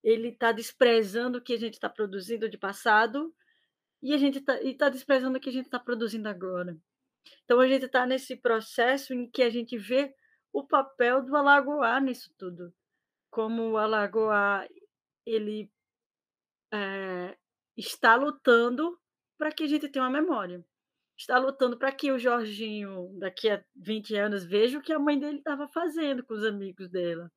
[0.02, 3.32] ele está desprezando o que a gente está produzindo de passado
[4.02, 6.76] e a gente está tá desprezando o que a gente está produzindo agora.
[7.44, 10.12] Então a gente está nesse processo em que a gente vê
[10.52, 12.74] o papel do Alagoá nisso tudo.
[13.30, 14.66] Como o Alagoá
[15.24, 15.70] ele
[16.72, 17.38] é,
[17.76, 18.98] está lutando
[19.38, 20.64] para que a gente tenha uma memória.
[21.16, 25.18] Está lutando para que o Jorginho, daqui a 20 anos, veja o que a mãe
[25.18, 27.30] dele estava fazendo com os amigos dela.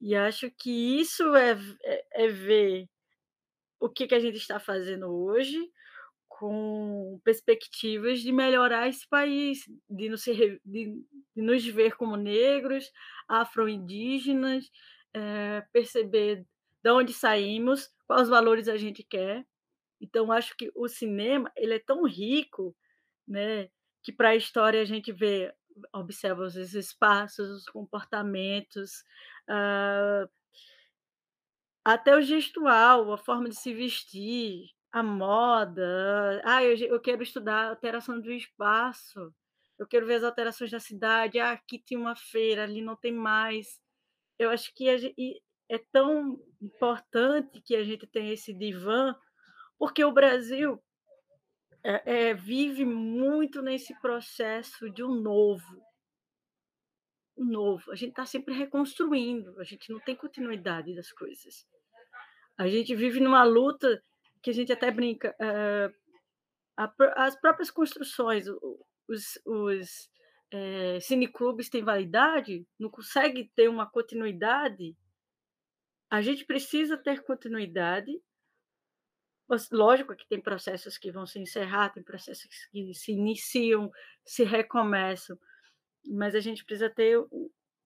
[0.00, 2.88] E acho que isso é, é, é ver
[3.78, 5.58] o que, que a gente está fazendo hoje,
[6.28, 12.90] com perspectivas de melhorar esse país, de nos, de, de nos ver como negros,
[13.28, 14.70] afro-indígenas,
[15.12, 16.46] é, perceber
[16.82, 19.46] de onde saímos, quais valores a gente quer.
[20.00, 22.74] Então, acho que o cinema ele é tão rico
[23.28, 23.68] né,
[24.02, 25.54] que para a história a gente vê,
[25.92, 29.04] observa os espaços, os comportamentos,
[29.48, 30.28] uh,
[31.84, 36.42] até o gestual, a forma de se vestir, a moda.
[36.44, 39.32] Ah, eu, eu quero estudar a alteração do espaço.
[39.78, 41.38] Eu quero ver as alterações da cidade.
[41.38, 43.80] Ah, aqui tem uma feira, ali não tem mais.
[44.38, 49.14] Eu acho que gente, é tão importante que a gente tenha esse divã,
[49.80, 50.78] porque o Brasil
[51.82, 55.82] é, é, vive muito nesse processo de um novo.
[57.34, 57.90] Um novo.
[57.90, 61.66] A gente está sempre reconstruindo, a gente não tem continuidade das coisas.
[62.58, 64.04] A gente vive numa luta
[64.42, 65.94] que a gente até brinca, uh,
[66.76, 66.92] a,
[67.24, 68.44] as próprias construções,
[69.08, 70.10] os, os
[70.50, 74.94] é, cineclubes têm validade, não consegue ter uma continuidade.
[76.10, 78.20] A gente precisa ter continuidade.
[79.72, 83.90] Lógico que tem processos que vão se encerrar, tem processos que se iniciam,
[84.24, 85.38] se recomeçam,
[86.06, 87.18] mas a gente precisa ter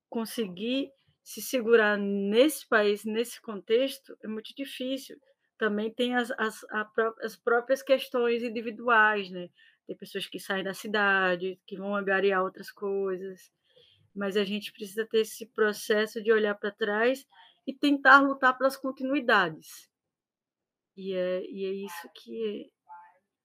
[0.08, 0.90] conseguir
[1.22, 5.18] se segurar nesse país, nesse contexto, é muito difícil
[5.58, 6.64] também tem as, as,
[7.22, 9.48] as próprias questões individuais, né?
[9.86, 13.50] Tem pessoas que saem da cidade, que vão angariar outras coisas,
[14.14, 17.26] mas a gente precisa ter esse processo de olhar para trás
[17.66, 19.88] e tentar lutar pelas continuidades.
[20.96, 22.70] E é, e é isso que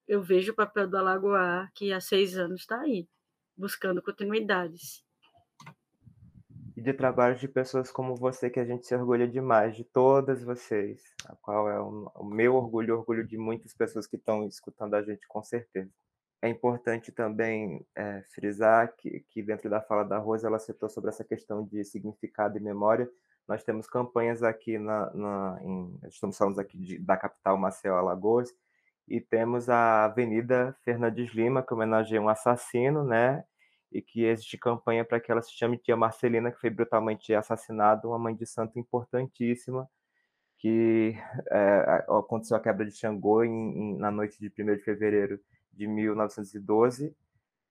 [0.07, 3.07] eu vejo o papel do Alagoar, que há seis anos está aí,
[3.57, 5.03] buscando continuidades
[6.79, 10.41] e de trabalho de pessoas como você, que a gente se orgulha demais, de todas
[10.41, 14.47] vocês, a qual é o, o meu orgulho, o orgulho de muitas pessoas que estão
[14.47, 15.91] escutando a gente, com certeza.
[16.41, 21.09] É importante também é, frisar que, que, dentro da fala da Rosa, ela citou sobre
[21.09, 23.11] essa questão de significado e memória.
[23.49, 28.49] Nós temos campanhas aqui na, na em, estamos falando aqui de, da capital Maceió, Alagoas,
[29.07, 33.43] e temos a Avenida Fernandes Lima, que homenageia um assassino, né?
[33.91, 38.07] e que existe campanha para que ela se chame Tia Marcelina, que foi brutalmente assassinada,
[38.07, 39.89] uma mãe de santo importantíssima,
[40.57, 41.15] que
[41.49, 45.39] é, aconteceu a quebra de Xangô em, em, na noite de 1 de fevereiro
[45.73, 47.15] de 1912,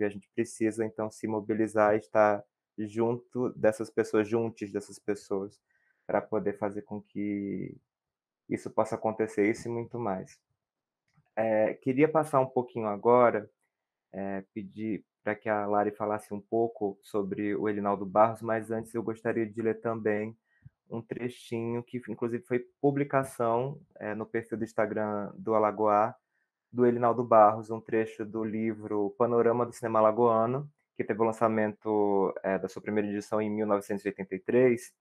[0.00, 2.44] a gente precisa então se mobilizar e estar
[2.78, 5.60] junto dessas pessoas, juntos dessas pessoas,
[6.06, 7.76] para poder fazer com que
[8.48, 10.38] isso possa acontecer, isso e muito mais.
[11.36, 13.50] É, queria passar um pouquinho agora,
[14.12, 18.94] é, pedir para que a Lari falasse um pouco sobre o Elinaldo Barros, mas antes
[18.94, 20.36] eu gostaria de ler também
[20.88, 26.16] um trechinho que, inclusive, foi publicação é, no perfil do Instagram do Alagoar,
[26.72, 32.34] do Elinaldo Barros, um trecho do livro Panorama do Cinema Lagoano, que teve o lançamento
[32.42, 34.92] é, da sua primeira edição em 1983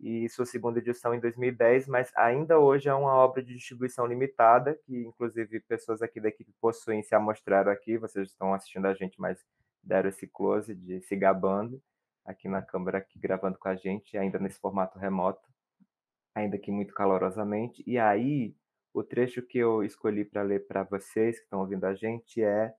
[0.00, 4.78] e sua segunda edição em 2010, mas ainda hoje é uma obra de distribuição limitada,
[4.84, 9.20] que inclusive pessoas aqui da equipe possuem se amostraram aqui, vocês estão assistindo a gente,
[9.20, 9.44] mas
[9.82, 11.82] deram esse close de se gabando
[12.24, 15.46] aqui na câmera, aqui gravando com a gente, ainda nesse formato remoto,
[16.34, 17.82] ainda que muito calorosamente.
[17.86, 18.54] E aí,
[18.94, 22.74] o trecho que eu escolhi para ler para vocês que estão ouvindo a gente é,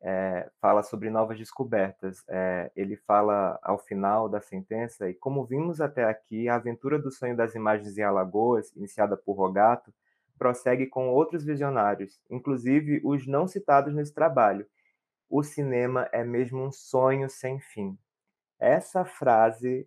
[0.00, 2.22] é fala sobre novas descobertas.
[2.28, 7.10] É, ele fala ao final da sentença e como vimos até aqui, a aventura do
[7.10, 9.92] sonho das imagens em Alagoas, iniciada por Rogato,
[10.38, 14.66] prossegue com outros visionários, inclusive os não citados nesse trabalho.
[15.28, 17.98] O cinema é mesmo um sonho sem fim.
[18.58, 19.86] Essa frase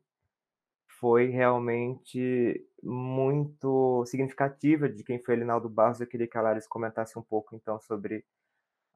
[0.99, 5.99] foi realmente muito significativa de quem foi Linaldo Barros.
[5.99, 8.23] Eu queria que a Laris comentasse um pouco, então, sobre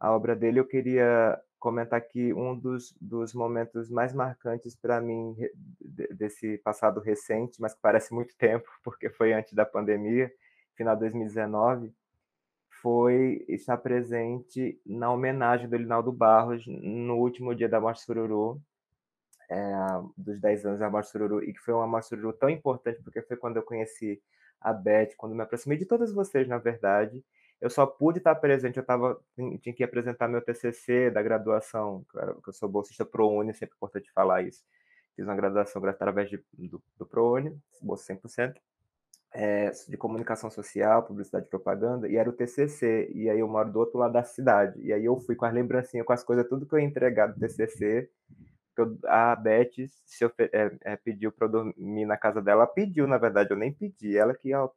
[0.05, 0.59] a obra dele.
[0.59, 5.35] Eu queria comentar aqui um dos, dos momentos mais marcantes para mim
[5.81, 10.31] desse passado recente, mas que parece muito tempo, porque foi antes da pandemia,
[10.75, 11.91] final de 2019,
[12.81, 18.61] foi estar presente na homenagem do Linaldo Barros no último dia da Morte Sururu,
[19.49, 19.57] é,
[20.15, 23.23] dos 10 anos da Morte Sururu, e que foi uma Morte Sururu tão importante, porque
[23.23, 24.21] foi quando eu conheci
[24.61, 27.23] a Beth, quando me aproximei de todas vocês, na verdade.
[27.61, 29.19] Eu só pude estar presente, eu tava,
[29.61, 32.05] tinha que apresentar meu TCC da graduação,
[32.43, 34.63] que eu sou bolsista ProUni, sempre é importante falar isso.
[35.15, 38.55] Fiz uma graduação através de, do, do ProUni, bolsa 100%,
[39.33, 43.71] é, de comunicação social, publicidade e propaganda, e era o TCC, e aí eu moro
[43.71, 46.47] do outro lado da cidade, e aí eu fui com as lembrancinhas, com as coisas,
[46.47, 48.09] tudo que eu ia entregar do TCC,
[48.77, 49.71] eu, a Beth
[50.05, 53.73] se é, é, pediu para eu dormir na casa dela, pediu, na verdade, eu nem
[53.73, 54.69] pedi, ela que ó,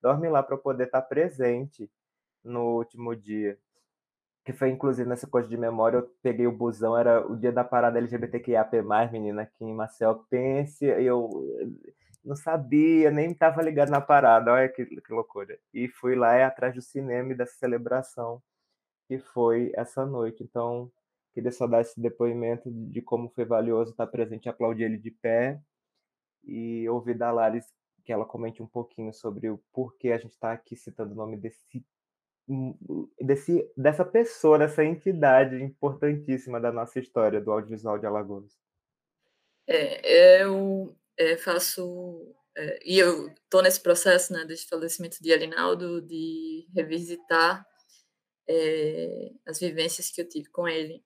[0.00, 1.90] dorme lá para eu poder estar presente
[2.44, 3.58] no último dia.
[4.44, 7.64] Que foi, inclusive, nessa coisa de memória, eu peguei o busão, era o dia da
[7.64, 8.82] parada LGBTQIAP+,
[9.12, 11.30] menina, aqui em Marcel, pense, eu
[12.24, 15.58] não sabia, nem estava ligado na parada, olha que, que loucura.
[15.72, 18.42] E fui lá é, atrás do cinema e dessa celebração
[19.08, 20.42] que foi essa noite.
[20.42, 20.90] Então,
[21.32, 25.58] Queria só dar esse depoimento de como foi valioso estar presente aplaudir ele de pé
[26.44, 27.64] e ouvir da Laris
[28.04, 31.36] que ela comente um pouquinho sobre o porquê a gente está aqui citando o nome
[31.36, 31.64] desse,
[33.20, 38.58] desse, dessa pessoa, dessa entidade importantíssima da nossa história do audiovisual de Alagoas.
[39.66, 46.02] É, eu é, faço é, e eu estou nesse processo né, desse falecimento de Alinaldo,
[46.02, 47.66] de revisitar
[48.48, 51.02] é, as vivências que eu tive com ele.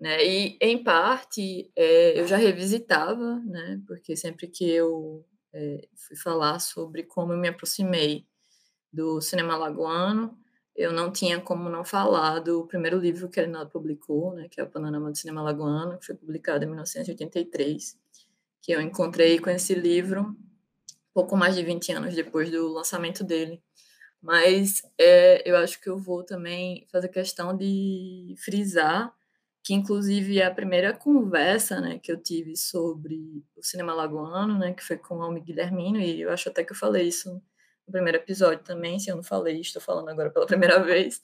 [0.00, 0.24] Né?
[0.24, 3.80] E, em parte, é, eu já revisitava, né?
[3.86, 8.26] porque sempre que eu é, fui falar sobre como eu me aproximei
[8.92, 10.38] do cinema lagoano,
[10.78, 14.60] eu não tinha como não falar do primeiro livro que a Arinaldo publicou, né, que
[14.60, 17.98] é o Panorama do Cinema Lagoano, que foi publicado em 1983,
[18.62, 20.36] que eu encontrei com esse livro
[21.12, 23.60] pouco mais de 20 anos depois do lançamento dele.
[24.22, 29.12] Mas é, eu acho que eu vou também fazer questão de frisar
[29.64, 34.82] que inclusive a primeira conversa né, que eu tive sobre o cinema lagoano, né, que
[34.82, 37.42] foi com o Almi Guilhermino, e eu acho até que eu falei isso
[37.88, 41.20] no primeiro episódio também, se eu não falei, estou falando agora pela primeira vez.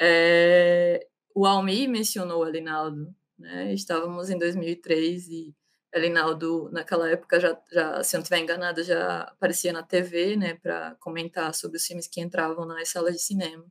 [0.00, 5.54] É, o Almi mencionou o Elinaldo, né, estávamos em 2003 e
[5.92, 10.54] Elinaldo, naquela época, já, já, se eu não estiver enganada, já aparecia na TV, né,
[10.54, 13.64] para comentar sobre os filmes que entravam nas salas de cinema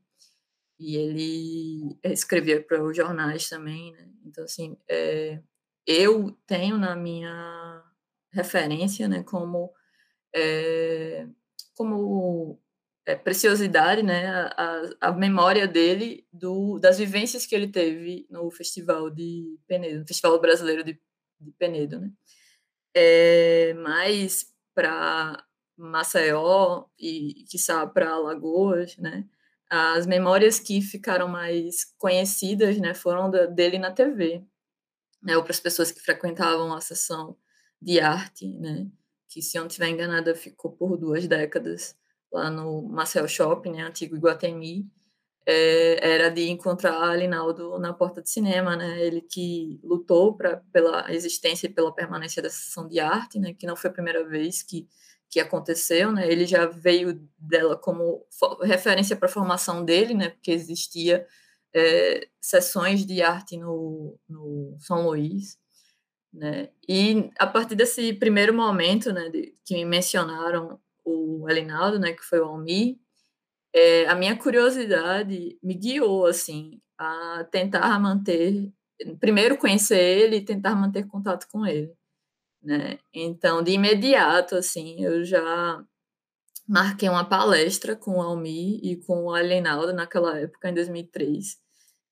[0.81, 4.09] e ele escrevia para os jornais também, né?
[4.25, 5.39] Então, assim, é,
[5.85, 7.83] eu tenho na minha
[8.31, 9.71] referência, né, como,
[10.33, 11.27] é,
[11.82, 12.61] como
[13.07, 19.09] é, preciosidade, né, a, a, memória dele do, das vivências que ele teve no Festival
[19.09, 21.01] de Penedo, Festival Brasileiro de,
[21.39, 22.11] de Penedo, né?
[22.93, 25.43] É, mas para
[25.75, 29.25] Maceió e, quiçá, para Alagoas, né,
[29.67, 34.43] as memórias que ficaram mais conhecidas, né, foram da, dele na TV,
[35.23, 37.36] né, ou para as pessoas que frequentavam a sessão
[37.82, 38.88] de arte, né,
[39.32, 41.95] que se eu não estiver enganada ficou por duas décadas
[42.32, 44.86] lá no Marcel Shopping, né, antigo Iguatemi,
[45.45, 51.11] é, era de encontrar Alinaldo na porta de cinema, né, ele que lutou pra, pela
[51.13, 54.61] existência e pela permanência da sessão de arte, né, que não foi a primeira vez
[54.61, 54.88] que
[55.32, 56.29] que aconteceu, né?
[56.29, 58.27] Ele já veio dela como
[58.63, 60.29] referência para a formação dele, né?
[60.29, 61.25] Porque existia
[61.73, 65.57] é, sessões de arte no, no São Luís,
[66.34, 66.69] né?
[66.88, 72.23] E a partir desse primeiro momento, né, de, que me mencionaram o Elinaldo, né, que
[72.23, 72.99] foi o Almi,
[73.73, 78.71] é, a minha curiosidade me guiou assim a tentar manter,
[79.19, 81.93] primeiro conhecer ele e tentar manter contato com ele
[82.61, 82.99] né?
[83.13, 85.84] Então, de imediato, assim, eu já
[86.67, 91.57] marquei uma palestra com o Almi e com o Alenaldo naquela época, em 2003,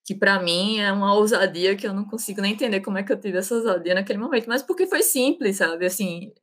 [0.09, 3.13] que para mim é uma ousadia que eu não consigo nem entender como é que
[3.13, 5.85] eu tive essa ousadia naquele momento, mas porque foi simples, sabe?
[5.85, 6.33] Assim,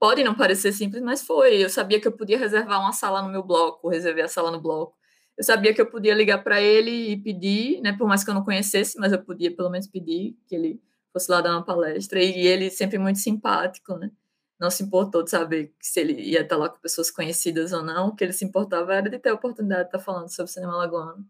[0.00, 1.62] pode não parecer simples, mas foi.
[1.62, 4.62] Eu sabia que eu podia reservar uma sala no meu bloco, reservei a sala no
[4.62, 4.96] bloco.
[5.36, 7.92] Eu sabia que eu podia ligar para ele e pedir, né?
[7.92, 10.80] Por mais que eu não conhecesse, mas eu podia pelo menos pedir que ele
[11.12, 14.10] fosse lá dar uma palestra, e ele sempre muito simpático, né?
[14.58, 18.08] Não se importou de saber se ele ia estar lá com pessoas conhecidas ou não,
[18.08, 20.76] o que ele se importava era de ter a oportunidade de estar falando sobre cinema
[20.76, 21.26] lagoano.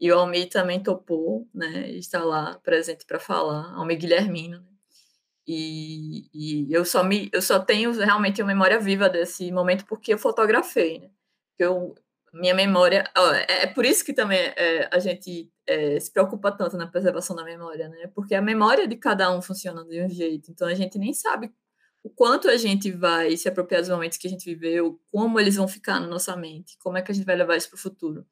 [0.00, 4.76] E o Almir também topou, né, estar lá presente para falar, Almir Guilhermino, né?
[5.48, 10.12] E, e, eu só me eu só tenho realmente uma memória viva desse momento porque
[10.12, 11.10] eu fotografei, né?
[11.58, 11.94] Eu
[12.32, 13.04] minha memória.
[13.48, 17.34] É, é, por isso que também é, a gente é, se preocupa tanto na preservação
[17.36, 18.08] da memória, né?
[18.14, 20.50] Porque a memória de cada um funciona de um jeito.
[20.50, 21.52] Então a gente nem sabe
[22.02, 25.56] o quanto a gente vai se apropriar dos momentos que a gente viveu, como eles
[25.56, 27.80] vão ficar na nossa mente, como é que a gente vai levar isso para o
[27.80, 28.26] futuro,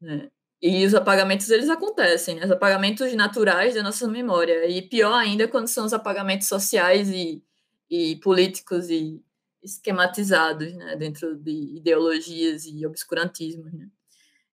[0.00, 0.30] né?
[0.66, 2.46] E os apagamentos, eles acontecem, né?
[2.46, 4.66] Os apagamentos naturais da nossa memória.
[4.66, 7.44] E pior ainda quando são os apagamentos sociais e,
[7.90, 9.22] e políticos e
[9.62, 10.96] esquematizados, né?
[10.96, 13.88] Dentro de ideologias e obscurantismos, né?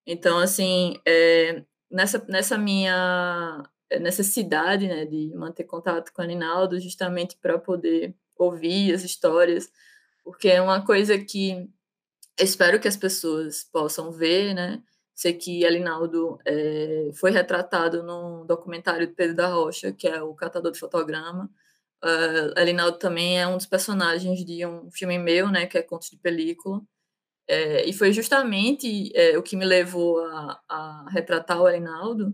[0.05, 3.64] Então, assim, é, nessa, nessa minha
[4.01, 5.05] necessidade, né?
[5.05, 9.72] De manter contato com o Aninaldo, justamente para poder ouvir as histórias,
[10.26, 11.70] porque é uma coisa que
[12.38, 14.84] espero que as pessoas possam ver, né?
[15.16, 20.34] Sei que Alinaldo é, foi retratado num documentário de Pedro da Rocha, que é o
[20.34, 21.49] Catador de Fotograma.
[22.03, 26.09] Uh, Alinaldo também é um dos personagens de um filme meu, né, que é Contos
[26.09, 26.82] de Película.
[27.47, 32.34] É, e foi justamente é, o que me levou a, a retratar o Alinaldo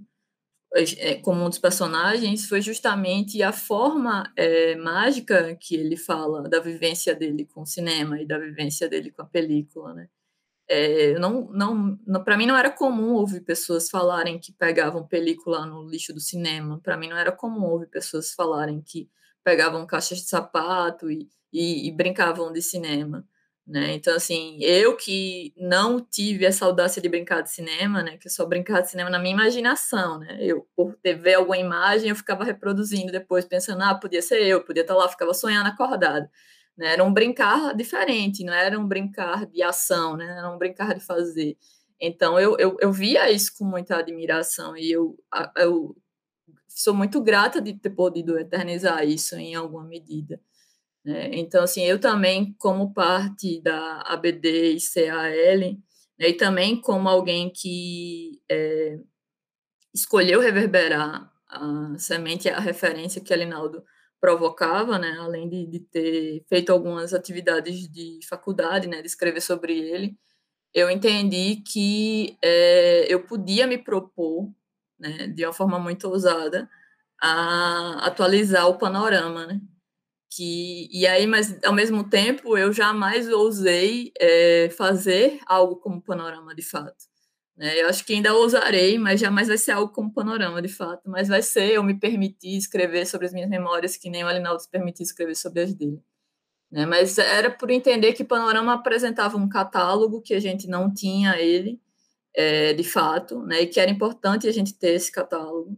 [0.75, 6.59] é, como um dos personagens foi justamente a forma é, mágica que ele fala da
[6.59, 10.09] vivência dele com o cinema e da vivência dele com a película, né?
[10.69, 15.65] É, não, não, não para mim não era comum ouvir pessoas falarem que pegavam película
[15.65, 16.79] no lixo do cinema.
[16.83, 19.09] Para mim não era comum ouvir pessoas falarem que
[19.43, 23.25] pegavam caixas de sapato e, e, e brincavam de cinema.
[23.67, 23.95] Né?
[23.95, 28.17] Então, assim, eu que não tive essa audácia de brincar de cinema, né?
[28.17, 30.37] Que eu só brincava de cinema na minha imaginação, né?
[30.39, 34.83] Eu, por ver alguma imagem, eu ficava reproduzindo depois, pensando, ah, podia ser eu, podia
[34.83, 36.29] estar lá, ficava sonhando acordado.
[36.77, 36.93] Né?
[36.93, 40.25] Era um brincar diferente, não era um brincar de ação, né?
[40.37, 41.57] Era um brincar de fazer.
[41.99, 45.17] Então, eu, eu, eu via isso com muita admiração e eu,
[45.55, 45.97] eu
[46.67, 50.39] sou muito grata de ter podido eternizar isso em alguma medida.
[51.03, 51.29] Né?
[51.33, 55.77] Então, assim, eu também, como parte da ABD e CAL,
[56.19, 58.99] né, e também como alguém que é,
[59.93, 63.83] escolheu reverberar a semente, a referência que Alinaldo
[64.19, 69.77] provocava, né, além de, de, ter feito algumas atividades de faculdade, né, de escrever sobre
[69.77, 70.17] ele,
[70.73, 74.51] eu entendi que é, eu podia me propor,
[74.99, 76.69] né, de uma forma muito ousada,
[77.21, 79.61] a atualizar o panorama, né,
[80.31, 86.53] que e aí mas ao mesmo tempo eu jamais ousei é, fazer algo como panorama
[86.55, 87.05] de fato
[87.57, 87.81] né?
[87.81, 91.27] eu acho que ainda ousarei mas jamais vai ser algo como panorama de fato mas
[91.27, 94.69] vai ser eu me permitir escrever sobre as minhas memórias que nem o Alinaldo se
[94.69, 96.01] permitiu escrever sobre as dele
[96.71, 96.85] né?
[96.85, 101.81] mas era por entender que panorama apresentava um catálogo que a gente não tinha ele
[102.35, 103.61] é, de fato né?
[103.61, 105.77] e que era importante a gente ter esse catálogo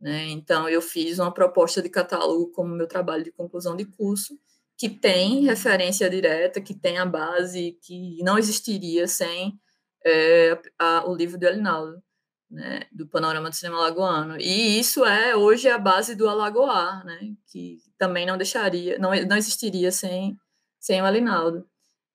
[0.00, 0.28] né?
[0.28, 4.38] Então, eu fiz uma proposta de catálogo como meu trabalho de conclusão de curso,
[4.76, 9.58] que tem referência direta, que tem a base, que não existiria sem
[10.04, 12.02] é, a, o livro do Elinaldo,
[12.50, 12.86] né?
[12.92, 14.36] do Panorama do Cinema Lagoano.
[14.40, 17.34] E isso é hoje a base do Alagoar, né?
[17.46, 20.36] que também não deixaria, não, não existiria sem,
[20.80, 21.66] sem o Elinaldo.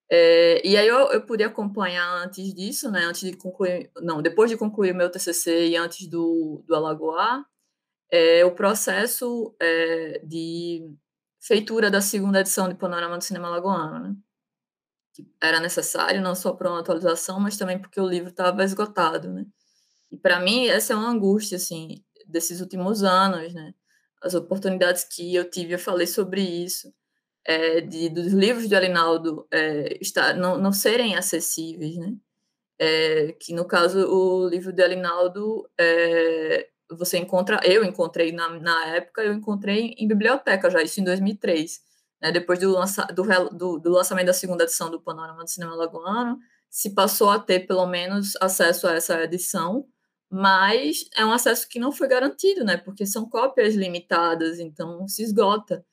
[0.10, 4.52] É, e aí eu, eu pude acompanhar antes disso, né, antes de concluir, não, depois
[4.52, 7.44] de concluir o meu TCC e antes do, do Alagoar,
[8.12, 10.88] é, o processo é, de
[11.42, 14.16] feitura da segunda edição de Panorama do Cinema Lagoano, né?
[15.14, 19.32] Que era necessário não só para uma atualização, mas também porque o livro estava esgotado,
[19.32, 19.46] né?
[20.12, 23.74] E para mim essa é uma angústia assim desses últimos anos, né?
[24.22, 26.94] As oportunidades que eu tive, eu falei sobre isso,
[27.46, 32.14] é, de, dos livros de Alinaldo é, estar, não, não serem acessíveis, né?
[32.80, 38.88] É, que no caso o livro de Alinaldo é, você encontra, eu encontrei na, na
[38.88, 41.82] época, eu encontrei em biblioteca já, isso em 2003,
[42.24, 45.76] né, depois do, lança, do, do, do, lançamento da segunda edição do Panorama do Cinema
[45.76, 49.86] Lagoano, se passou a ter pelo menos acesso a essa edição,
[50.32, 55.22] mas é um acesso que não foi garantido, né, porque são cópias limitadas, então se
[55.22, 55.86] esgota.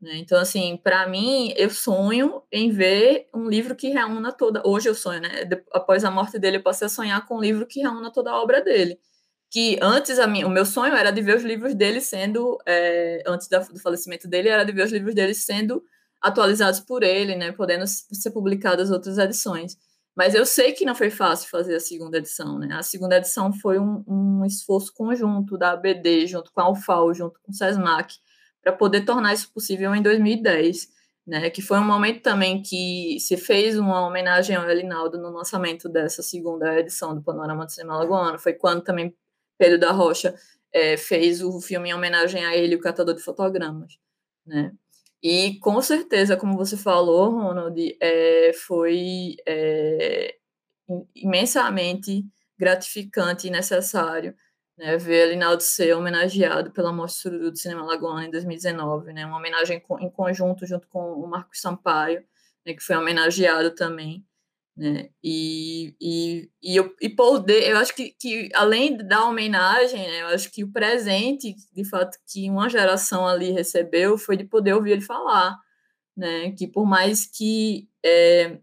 [0.00, 0.16] Né?
[0.16, 4.62] Então, assim, para mim, eu sonho em ver um livro que reúna toda.
[4.66, 5.48] Hoje eu sonho, né?
[5.72, 8.42] Após a morte dele, eu passei a sonhar com um livro que reúna toda a
[8.42, 8.98] obra dele
[9.56, 13.22] que antes a minha, o meu sonho era de ver os livros dele sendo, é,
[13.26, 15.82] antes da, do falecimento dele, era de ver os livros dele sendo
[16.20, 19.78] atualizados por ele, né, podendo ser publicadas outras edições.
[20.14, 22.68] Mas eu sei que não foi fácil fazer a segunda edição, né?
[22.74, 27.40] A segunda edição foi um, um esforço conjunto da ABD, junto com a UFAO, junto
[27.42, 28.14] com o SESMAC,
[28.62, 30.88] para poder tornar isso possível em 2010,
[31.26, 31.48] né?
[31.48, 36.22] Que foi um momento também que se fez uma homenagem ao Elinaldo no lançamento dessa
[36.22, 38.38] segunda edição do Panorama do Cinema Lagoano.
[38.38, 39.14] Foi quando também
[39.58, 40.34] Pedro da Rocha
[40.72, 43.98] é, fez o filme em homenagem a ele, o catador de fotogramas,
[44.46, 44.72] né?
[45.22, 50.36] E com certeza, como você falou, Ronald, é, foi é,
[51.14, 52.24] imensamente
[52.58, 54.34] gratificante e necessário
[54.76, 59.82] né, ver Linaldo ser homenageado pela Mostra do Cinema Lagoano em 2019, né, uma homenagem
[60.00, 62.22] em conjunto junto com o Marcos Sampaio,
[62.64, 64.25] né, que foi homenageado também
[64.76, 65.08] né?
[65.24, 70.26] E, e, e, eu, e poder, eu acho que, que além da homenagem, né, eu
[70.28, 74.92] acho que o presente, de fato, que uma geração ali recebeu foi de poder ouvir
[74.92, 75.56] ele falar,
[76.16, 76.52] né?
[76.52, 78.58] Que por mais que é,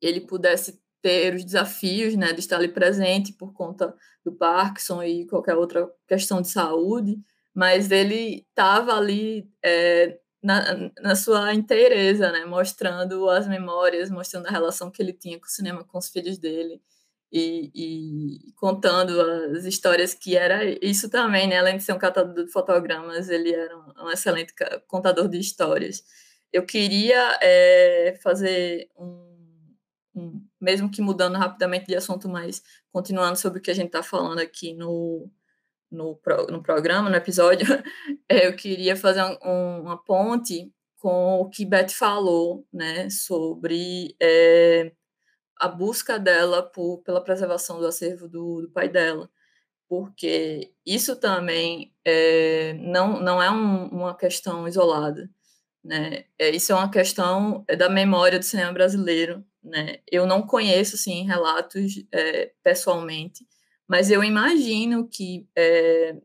[0.00, 5.26] ele pudesse ter os desafios, né, de estar ali presente por conta do Parkinson e
[5.26, 7.18] qualquer outra questão de saúde,
[7.54, 12.44] mas ele estava ali é, na, na sua inteireza, né?
[12.44, 16.38] Mostrando as memórias, mostrando a relação que ele tinha com o cinema, com os filhos
[16.38, 16.80] dele.
[17.32, 21.58] E, e, contando as histórias que era isso também, né?
[21.58, 24.54] Além de ser um catador de fotogramas, ele era um, um excelente
[24.86, 26.04] contador de histórias.
[26.52, 29.74] Eu queria é, fazer um,
[30.14, 32.62] um, mesmo que mudando rapidamente de assunto, mas
[32.92, 35.30] continuando sobre o que a gente está falando aqui no,
[35.90, 36.20] no,
[36.50, 37.66] no programa, no episódio,
[38.28, 44.92] eu queria fazer um, uma ponte com o que Beth falou, né, sobre é,
[45.60, 49.30] a busca dela por, pela preservação do acervo do, do pai dela,
[49.88, 55.30] porque isso também é, não, não é um, uma questão isolada,
[55.84, 60.96] né, é, isso é uma questão da memória do cinema brasileiro, né, eu não conheço,
[60.96, 62.04] assim, relatos
[62.62, 63.46] pessoalmente,
[63.88, 66.16] mas eu imagino que é,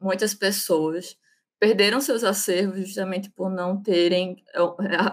[0.00, 1.16] muitas pessoas
[1.60, 4.60] perderam seus acervos justamente por não terem é,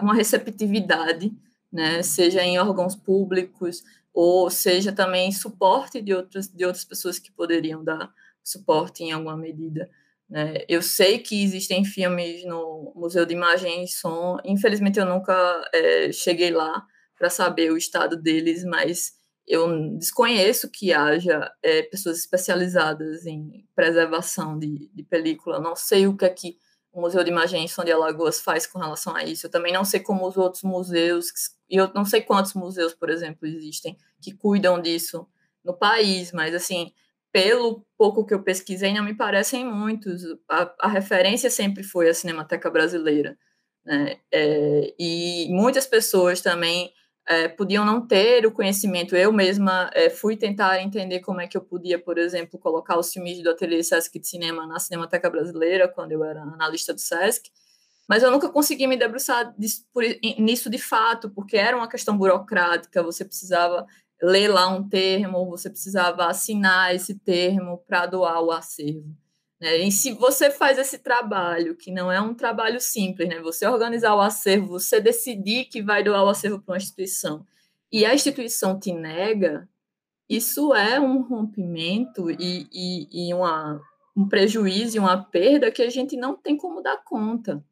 [0.00, 1.32] uma receptividade,
[1.72, 3.82] né, seja em órgãos públicos
[4.12, 9.36] ou seja também suporte de outras de outras pessoas que poderiam dar suporte em alguma
[9.36, 9.88] medida.
[10.28, 10.64] Né?
[10.68, 15.32] Eu sei que existem filmes no Museu de Imagem e Som, infelizmente eu nunca
[15.72, 16.84] é, cheguei lá
[17.16, 19.12] para saber o estado deles, mas
[19.50, 25.58] eu desconheço que haja é, pessoas especializadas em preservação de, de película.
[25.58, 26.56] Não sei o que é que
[26.92, 29.46] o Museu de Imagem São de Alagoas faz com relação a isso.
[29.46, 31.26] Eu também não sei como os outros museus,
[31.68, 35.26] e eu não sei quantos museus, por exemplo, existem que cuidam disso
[35.64, 36.92] no país, mas assim,
[37.32, 40.22] pelo pouco que eu pesquisei, não me parecem muitos.
[40.48, 43.36] A, a referência sempre foi a Cinemateca Brasileira.
[43.84, 44.20] Né?
[44.32, 46.92] É, e muitas pessoas também
[47.30, 49.14] é, podiam não ter o conhecimento.
[49.14, 53.12] Eu mesma é, fui tentar entender como é que eu podia, por exemplo, colocar os
[53.12, 57.48] filmes do Ateliê Sesc de Cinema na Cinemateca Brasileira, quando eu era analista do Sesc,
[58.08, 59.54] mas eu nunca consegui me debruçar
[60.40, 63.86] nisso de fato, porque era uma questão burocrática, você precisava
[64.20, 69.16] ler lá um termo, você precisava assinar esse termo para doar o acervo.
[69.60, 69.78] Né?
[69.78, 73.40] E se você faz esse trabalho, que não é um trabalho simples, né?
[73.40, 77.46] você organizar o acervo, você decidir que vai doar o acervo para uma instituição,
[77.92, 79.68] e a instituição te nega,
[80.28, 83.80] isso é um rompimento e, e, e uma,
[84.16, 87.64] um prejuízo e uma perda que a gente não tem como dar conta.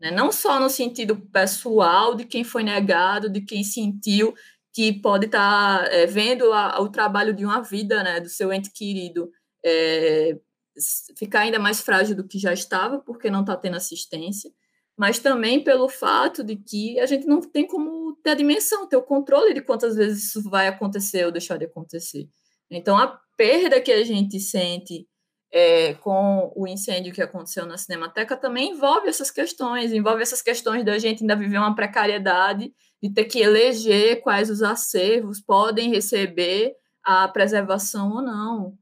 [0.00, 0.10] Né?
[0.10, 4.34] Não só no sentido pessoal de quem foi negado, de quem sentiu
[4.72, 8.52] que pode estar tá, é, vendo a, o trabalho de uma vida né, do seu
[8.52, 9.30] ente querido
[9.64, 10.36] é,
[11.16, 14.50] ficar ainda mais frágil do que já estava, porque não está tendo assistência,
[14.96, 18.96] mas também pelo fato de que a gente não tem como ter a dimensão, ter
[18.96, 22.28] o controle de quantas vezes isso vai acontecer ou deixar de acontecer.
[22.70, 25.06] Então, a perda que a gente sente
[25.52, 30.84] é, com o incêndio que aconteceu na Cinemateca também envolve essas questões, envolve essas questões
[30.84, 32.72] da gente ainda viver uma precariedade,
[33.02, 38.78] de ter que eleger quais os acervos podem receber a preservação ou não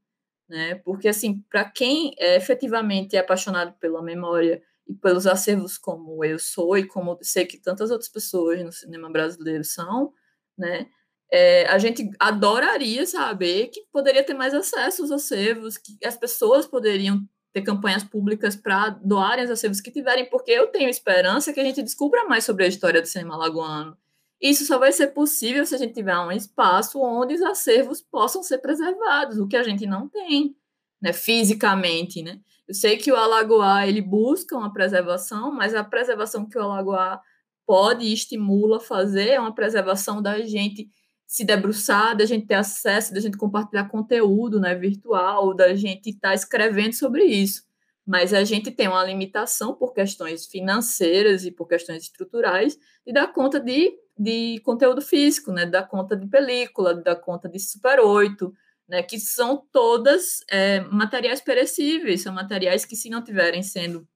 [0.49, 0.77] né?
[0.77, 6.39] Porque assim, para quem é, efetivamente é apaixonado pela memória e pelos acervos como eu
[6.39, 10.13] sou e como sei que tantas outras pessoas no cinema brasileiro são,
[10.57, 10.87] né?
[11.33, 16.67] É, a gente adoraria saber que poderia ter mais acesso aos acervos, que as pessoas
[16.67, 21.61] poderiam ter campanhas públicas para doarem os acervos que tiverem, porque eu tenho esperança que
[21.61, 23.97] a gente descubra mais sobre a história do cinema lagoano
[24.43, 28.43] isso só vai ser possível se a gente tiver um espaço onde os acervos possam
[28.43, 30.57] ser preservados, o que a gente não tem,
[31.01, 32.41] né, fisicamente, né?
[32.67, 37.21] Eu sei que o Alagoá, ele busca uma preservação, mas a preservação que o Alagoá
[37.67, 40.91] pode e estimula fazer é uma preservação da gente
[41.27, 46.31] se debruçar, da gente ter acesso, da gente compartilhar conteúdo né, virtual, da gente estar
[46.31, 47.63] tá escrevendo sobre isso.
[48.05, 52.77] Mas a gente tem uma limitação por questões financeiras e por questões estruturais
[53.07, 57.59] de dar conta de de conteúdo físico, né, da conta de película, da conta de
[57.59, 58.53] Super 8,
[58.89, 64.07] né, que são todas é, materiais perecíveis, são materiais que, se não tiverem sendo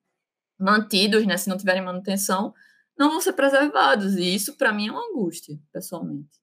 [0.59, 2.53] mantidos, né, se não tiverem manutenção,
[2.99, 4.17] não vão ser preservados.
[4.17, 6.41] E isso, para mim, é uma angústia, pessoalmente.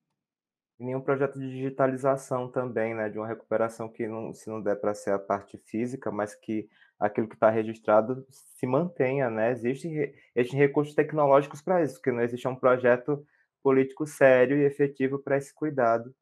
[0.80, 4.76] E nenhum projeto de digitalização também, né, de uma recuperação que, não, se não der
[4.76, 6.68] para ser a parte física, mas que
[7.00, 9.52] aquilo que está registrado se mantenha, né?
[9.52, 13.26] Existem, existem recursos tecnológicos para isso, porque não existe um projeto
[13.64, 16.14] político sério e efetivo para esse cuidado.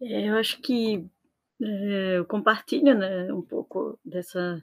[0.00, 1.08] É, eu acho que
[1.62, 4.62] é, eu compartilho né, um pouco dessa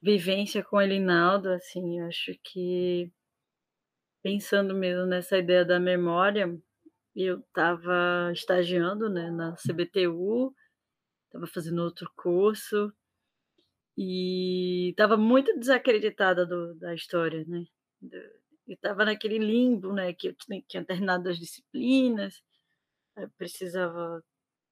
[0.00, 3.10] vivência com Elinaldo, assim, eu acho que
[4.22, 6.56] pensando mesmo nessa ideia da memória,
[7.16, 10.54] eu estava estagiando né, na CBTU,
[11.26, 12.92] estava fazendo outro curso
[13.96, 17.64] e estava muito desacreditada do, da história, né?
[18.68, 20.12] E estava naquele limbo, né?
[20.12, 20.36] Que eu
[20.68, 22.42] tinha terminado as disciplinas,
[23.36, 24.22] precisava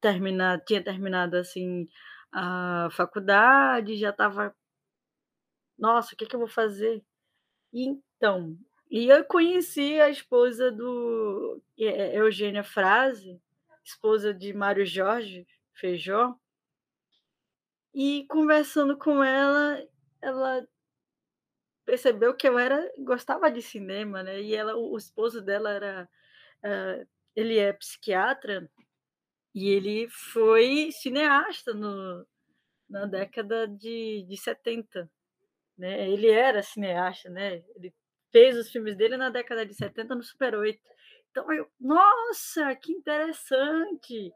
[0.01, 1.89] terminar, tinha terminado assim
[2.33, 4.55] a faculdade, já estava,
[5.79, 7.03] nossa, o que, que eu vou fazer?
[7.73, 8.57] E então,
[8.91, 13.41] e eu conheci a esposa do é, é, Eugênia Frase,
[13.85, 16.35] esposa de Mário Jorge Feijó,
[17.95, 19.83] e conversando com ela,
[20.21, 20.69] ela
[21.87, 24.43] percebeu que eu era gostava de cinema, né?
[24.43, 26.09] E ela, o, o esposo dela era,
[26.65, 28.69] uh, ele é psiquiatra
[29.55, 32.27] e ele foi cineasta no,
[32.91, 35.11] na década de, de 70,
[35.79, 36.11] né?
[36.11, 37.63] Ele era cineasta, né?
[37.77, 37.95] Ele
[38.33, 40.79] fez os filmes dele na década de 70 no Super 8.
[41.31, 44.33] Então eu, nossa, que interessante!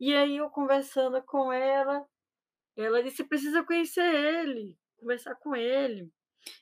[0.00, 2.04] E aí eu conversando com ela,
[2.76, 6.10] ela disse: precisa conhecer ele, conversar com ele.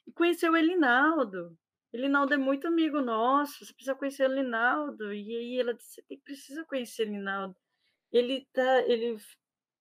[0.07, 1.57] E conhecer o Elinaldo.
[1.93, 5.12] Elinaldo é muito amigo nosso, você precisa conhecer o Elinaldo.
[5.12, 7.57] E aí ela disse: você precisa conhecer o Elinaldo.
[8.12, 8.83] Ele tá.
[8.83, 9.16] Ele...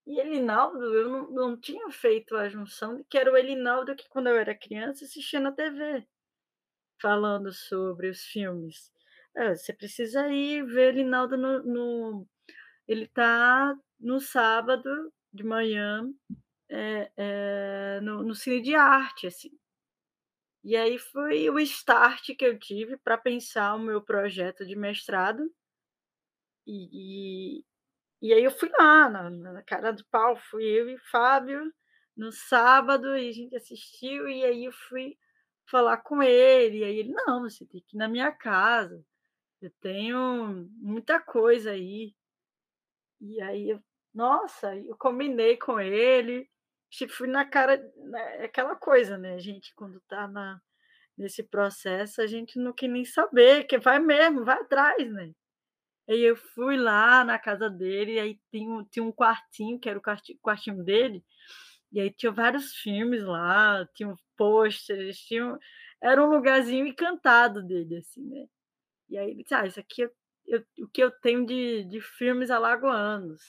[0.08, 4.10] E Elinaldo, eu não, não tinha feito a junção de que era o Elinaldo que,
[4.10, 6.08] quando eu era criança, assistia na TV
[7.02, 8.92] falando sobre os filmes.
[9.36, 12.28] É, você precisa ir ver Linaldo no, no
[12.88, 16.12] ele está no sábado de manhã
[16.70, 19.52] é, é, no, no, cine de arte, assim.
[20.64, 25.50] E aí foi o start que eu tive para pensar o meu projeto de mestrado.
[26.68, 27.66] E, e,
[28.22, 31.74] e aí eu fui lá, na, na, cara do pau, fui eu e Fábio
[32.16, 35.18] no sábado, e a gente assistiu, e aí eu fui
[35.66, 36.80] falar com ele.
[36.80, 39.04] E aí ele, não, você tem que ir na minha casa.
[39.62, 42.14] Eu tenho muita coisa aí.
[43.22, 43.84] E aí, eu,
[44.14, 46.50] nossa, eu combinei com ele.
[47.10, 50.60] Fui na cara, né, aquela coisa, né, gente, quando tá na,
[51.18, 55.32] nesse processo, a gente não quer nem saber, que vai mesmo, vai atrás, né?
[56.10, 60.00] Aí eu fui lá na casa dele, e aí tinha, tinha um quartinho, que era
[60.00, 60.02] o
[60.42, 61.24] quartinho dele,
[61.92, 65.58] e aí tinha vários filmes lá, tinha pôsteres, tinha...
[66.02, 68.48] era um lugarzinho encantado dele, assim, né?
[69.10, 70.12] E aí ele disse, ah, isso aqui é
[70.50, 73.42] eu, o que eu tenho de, de filmes alagoanos,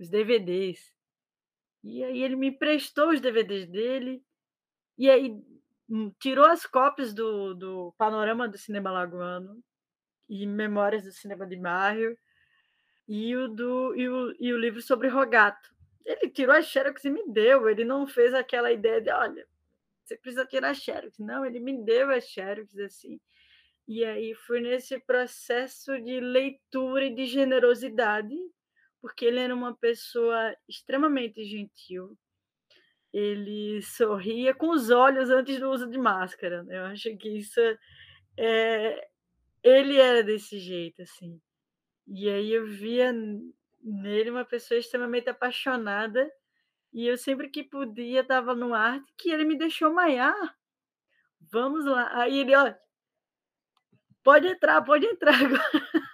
[0.00, 0.93] os DVDs.
[1.84, 4.24] E aí ele me emprestou os DVDs dele,
[4.98, 5.40] e aí
[5.88, 9.62] hum, tirou as cópias do, do Panorama do Cinema Alagoano
[10.28, 12.16] e Memórias do Cinema de Bairro
[13.06, 15.74] e o, do, e o, e o livro sobre Rogato
[16.04, 17.68] ele tirou a Xerox e me deu.
[17.68, 19.46] Ele não fez aquela ideia de, olha,
[20.04, 21.18] você precisa tirar a Xerox.
[21.18, 23.18] Não, ele me deu a Xerox assim.
[23.88, 28.34] E aí foi nesse processo de leitura e de generosidade,
[29.04, 32.16] porque ele era uma pessoa extremamente gentil.
[33.12, 36.62] Ele sorria com os olhos antes do uso de máscara.
[36.62, 36.78] Né?
[36.78, 37.60] Eu acho que isso
[38.34, 39.08] é...
[39.62, 41.38] ele era desse jeito assim.
[42.08, 43.12] E aí eu via
[43.82, 46.26] nele uma pessoa extremamente apaixonada
[46.90, 50.56] e eu sempre que podia estava no arte que ele me deixou maiar.
[51.52, 52.08] Vamos lá.
[52.22, 52.72] Aí ele, ó,
[54.22, 55.62] pode entrar, pode entrar agora.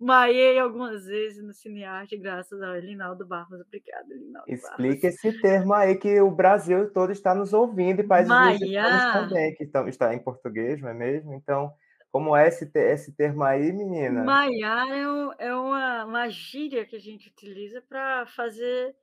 [0.00, 3.60] Maiei algumas vezes no Cinearte, graças ao Linaldo Barros.
[3.60, 5.24] Obrigada, Linaldo Explica Barros.
[5.24, 9.64] esse termo aí que o Brasil todo está nos ouvindo e países vizinhos também, que
[9.64, 11.34] estão, está em português, não é mesmo?
[11.34, 11.70] Então,
[12.10, 14.24] como é esse, esse termo aí, menina?
[14.24, 18.96] Maiar é, é uma, uma gíria que a gente utiliza para fazer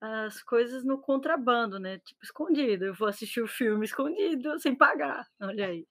[0.00, 1.98] as coisas no contrabando, né?
[1.98, 2.84] Tipo, escondido.
[2.84, 5.26] Eu vou assistir o filme escondido, sem pagar.
[5.40, 5.86] Olha aí.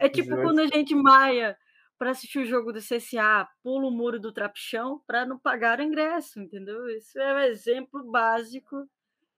[0.00, 0.42] É tipo Justo.
[0.42, 1.56] quando a gente maia
[2.04, 5.82] para assistir o jogo do CSA, pula o muro do trapichão para não pagar o
[5.82, 6.86] ingresso, entendeu?
[6.90, 8.86] Isso é o exemplo básico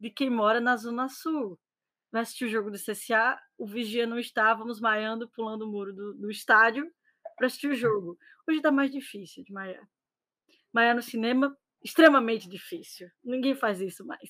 [0.00, 1.56] de quem mora na Zona Sul
[2.10, 6.14] vai assistir o jogo do CSA, o vigia não estávamos maiando, pulando o muro do,
[6.14, 6.90] do estádio
[7.36, 8.18] para assistir o jogo.
[8.48, 9.88] Hoje está mais difícil de maiar.
[10.72, 13.08] Maiar no cinema, extremamente difícil.
[13.22, 14.28] Ninguém faz isso mais.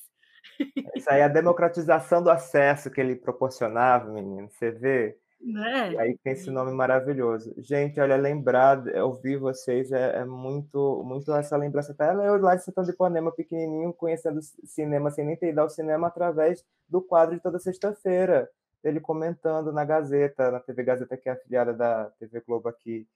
[0.94, 4.50] Isso aí é a democratização do acesso que ele proporcionava, menino.
[4.50, 5.92] Você vê né?
[5.92, 7.54] E aí tem esse nome maravilhoso.
[7.58, 11.92] Gente, olha, lembrar, ouvir vocês é, é muito, muito essa lembrança.
[11.92, 15.70] Até eu lá de Santana de Ipanema, pequenininho, conhecendo cinema sem nem ter ido ao
[15.70, 18.50] cinema através do quadro de toda sexta-feira.
[18.82, 23.06] Ele comentando na Gazeta, na TV Gazeta, que é afiliada da TV Globo aqui.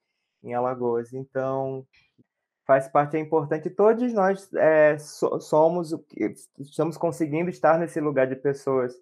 [0.43, 1.12] em Alagoas.
[1.12, 1.87] Então,
[2.64, 3.68] faz parte, é importante.
[3.70, 5.95] Todos nós é, somos,
[6.59, 8.95] estamos conseguindo estar nesse lugar de pessoas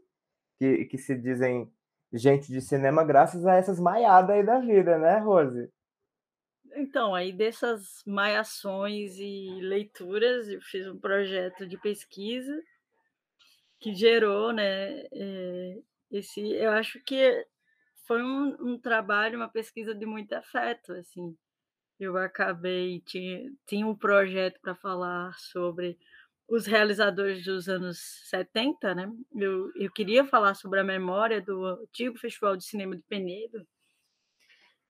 [0.58, 1.70] que, que se dizem
[2.12, 5.70] gente de cinema graças a essas maiadas aí da vida, né, Rose?
[6.74, 12.62] Então, aí dessas maiações e leituras, eu fiz um projeto de pesquisa
[13.80, 15.78] que gerou, né, é,
[16.10, 17.46] esse, eu acho que
[18.06, 21.36] foi um, um, trabalho, uma pesquisa de muito afeto, assim.
[22.00, 25.98] Eu acabei, tinha, tinha um projeto para falar sobre
[26.48, 27.98] os realizadores dos anos
[28.30, 29.12] 70, né?
[29.36, 33.66] Eu, eu queria falar sobre a memória do antigo Festival de Cinema de Penedo,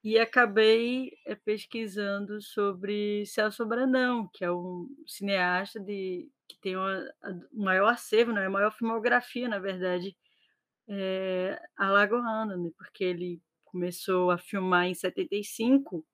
[0.02, 6.82] e acabei eh, pesquisando sobre Celso Brandão, que é um cineasta de, que tem o
[7.52, 10.16] maior acervo, né, a maior filmografia, na verdade,
[10.88, 16.06] é, alagoana, né, porque ele começou a filmar em 75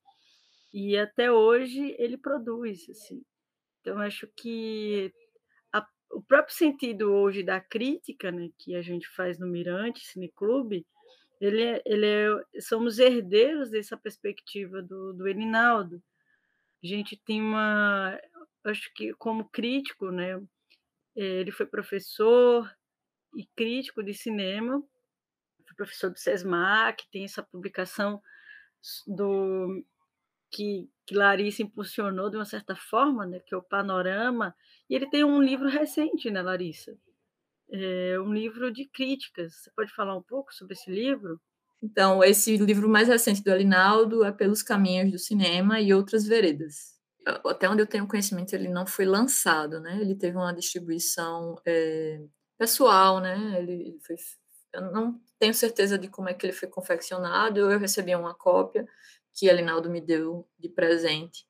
[0.72, 2.88] e até hoje ele produz.
[2.90, 3.22] Assim.
[3.80, 5.12] Então, acho que
[6.14, 10.86] o próprio sentido hoje da crítica né, que a gente faz no Mirante Cineclube,
[11.40, 16.02] ele, é, ele é, somos herdeiros dessa perspectiva do, do Elinaldo.
[16.82, 18.18] A gente tem uma,
[18.64, 20.40] acho que como crítico, né?
[21.16, 22.70] Eh, ele foi professor
[23.36, 24.82] e crítico de cinema,
[25.76, 28.22] professor do SESMAC, tem essa publicação
[29.06, 29.84] do
[30.54, 34.54] que, que Larissa impulsionou de uma certa forma, né, que é o Panorama,
[34.88, 36.96] e ele tem um livro recente, né, Larissa?
[37.70, 39.54] é um livro de críticas.
[39.56, 41.40] Você pode falar um pouco sobre esse livro?
[41.82, 46.94] Então, esse livro mais recente do Alinaldo é Pelos Caminhos do Cinema e Outras Veredas.
[47.26, 49.98] Até onde eu tenho conhecimento, ele não foi lançado, né?
[50.00, 52.20] Ele teve uma distribuição é,
[52.58, 53.58] pessoal, né?
[53.58, 54.16] Ele foi,
[54.72, 57.58] eu não tenho certeza de como é que ele foi confeccionado.
[57.58, 58.86] Eu recebi uma cópia
[59.34, 61.46] que Alinaldo me deu de presente.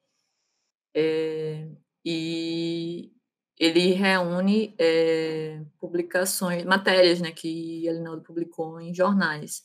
[0.95, 1.69] É,
[2.05, 3.13] e
[3.59, 9.63] ele reúne é, publicações, matérias, né, que Alinaldo publicou em jornais.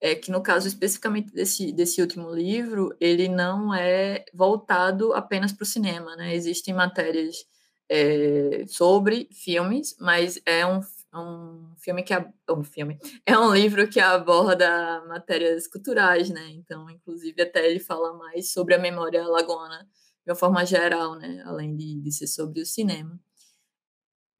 [0.00, 5.62] É que no caso especificamente desse, desse último livro, ele não é voltado apenas para
[5.62, 6.34] o cinema, né?
[6.34, 7.44] Existem matérias
[7.86, 10.80] é, sobre filmes, mas é um,
[11.18, 12.14] um filme que
[12.48, 16.48] um filme é um livro que aborda matérias culturais, né?
[16.50, 19.88] Então, inclusive até ele fala mais sobre a memória lagoana
[20.24, 21.42] de uma forma geral, né?
[21.46, 23.20] Além de, de ser sobre o cinema.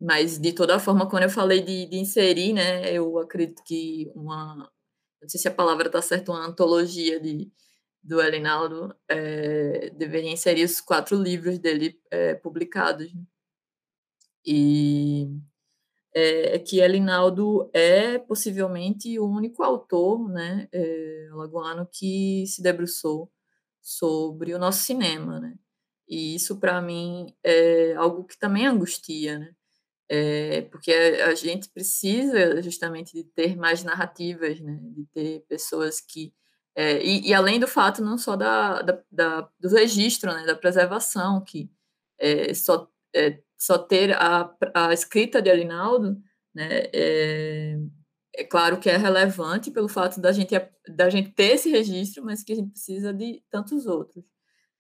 [0.01, 4.71] Mas, de toda forma, quando eu falei de, de inserir, né, eu acredito que uma,
[5.21, 7.53] não sei se a palavra está certa, uma antologia de,
[8.03, 13.13] do Elinaldo é, deveria inserir os quatro livros dele é, publicados.
[13.13, 13.23] Né?
[14.45, 15.29] E
[16.15, 23.31] é, é, que Elinaldo é possivelmente o único autor né, é, alagoano que se debruçou
[23.81, 25.41] sobre o nosso cinema.
[25.41, 25.55] Né?
[26.09, 29.55] E isso, para mim, é algo que também angustia, né?
[30.11, 34.77] é, porque a, a, gente precisa justamente de ter mais narrativas, né?
[34.83, 36.35] de ter pessoas que.
[36.75, 40.45] É, e, e, além do fato não só da, da, da do registro, né?
[40.45, 41.71] da preservação, que
[42.19, 46.17] é, só, é, só ter a, a escrita de Alinaldo,
[46.55, 46.85] né?
[46.95, 47.77] É,
[48.35, 50.55] é, claro que é relevante pelo fato da gente,
[50.89, 54.25] da gente ter esse registro, mas que a gente precisa de tantos outros.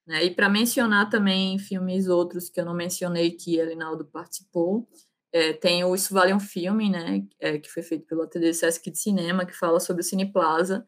[0.06, 0.24] Né?
[0.24, 4.88] E para mencionar também filmes outros que eu não mencionei que Alinaldo participou,
[5.32, 8.90] é, tem o Isso Vale um Filme, né, é, que foi feito pelo ATD Sesc
[8.90, 10.84] de Cinema, que fala sobre o Cine Plaza,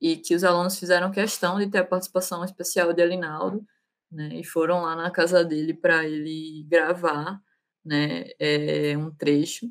[0.00, 3.64] e que os alunos fizeram questão de ter a participação especial de Alinaldo,
[4.10, 7.40] né, e foram lá na casa dele para ele gravar
[7.84, 9.70] né, é, um trecho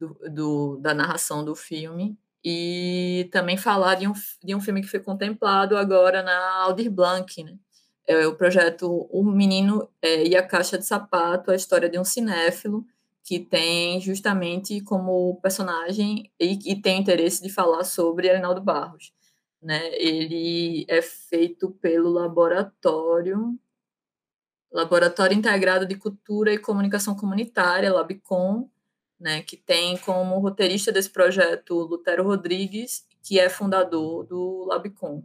[0.00, 4.12] do, do, da narração do filme, e também falar de um,
[4.42, 7.56] de um filme que foi contemplado agora na Aldir Blanc, né,
[8.06, 12.04] é o projeto O Menino é, e a Caixa de Sapato, a história de um
[12.04, 12.84] cinéfilo,
[13.24, 19.12] que tem justamente como personagem e, e tem interesse de falar sobre Arnaldo Barros.
[19.62, 19.94] Né?
[19.94, 23.58] Ele é feito pelo laboratório
[24.72, 28.70] Laboratório Integrado de Cultura e Comunicação Comunitária, Labicom,
[29.20, 35.22] né, que tem como roteirista desse projeto Lutero Rodrigues, que é fundador do Labicom.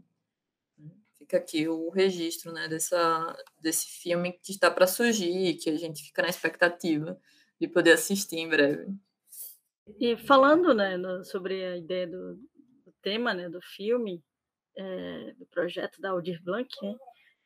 [1.18, 6.04] Fica aqui o registro né, dessa, desse filme que está para surgir, que a gente
[6.04, 7.20] fica na expectativa
[7.60, 8.94] de poder assistir em breve.
[10.00, 12.38] E falando né, no, sobre a ideia do,
[13.02, 14.24] tema né, do filme,
[14.78, 16.96] é, do projeto da Aldir Blanc, né,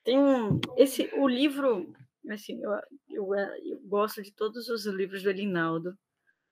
[0.03, 1.93] tem um, esse, o livro,
[2.29, 2.71] assim, eu,
[3.09, 5.93] eu, eu, gosto de todos os livros do Elinaldo,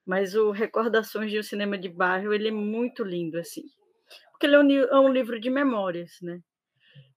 [0.05, 3.63] mas o Recordações de um Cinema de Bairro, ele é muito lindo, assim,
[4.31, 6.41] porque ele é um, é um livro de memórias, né?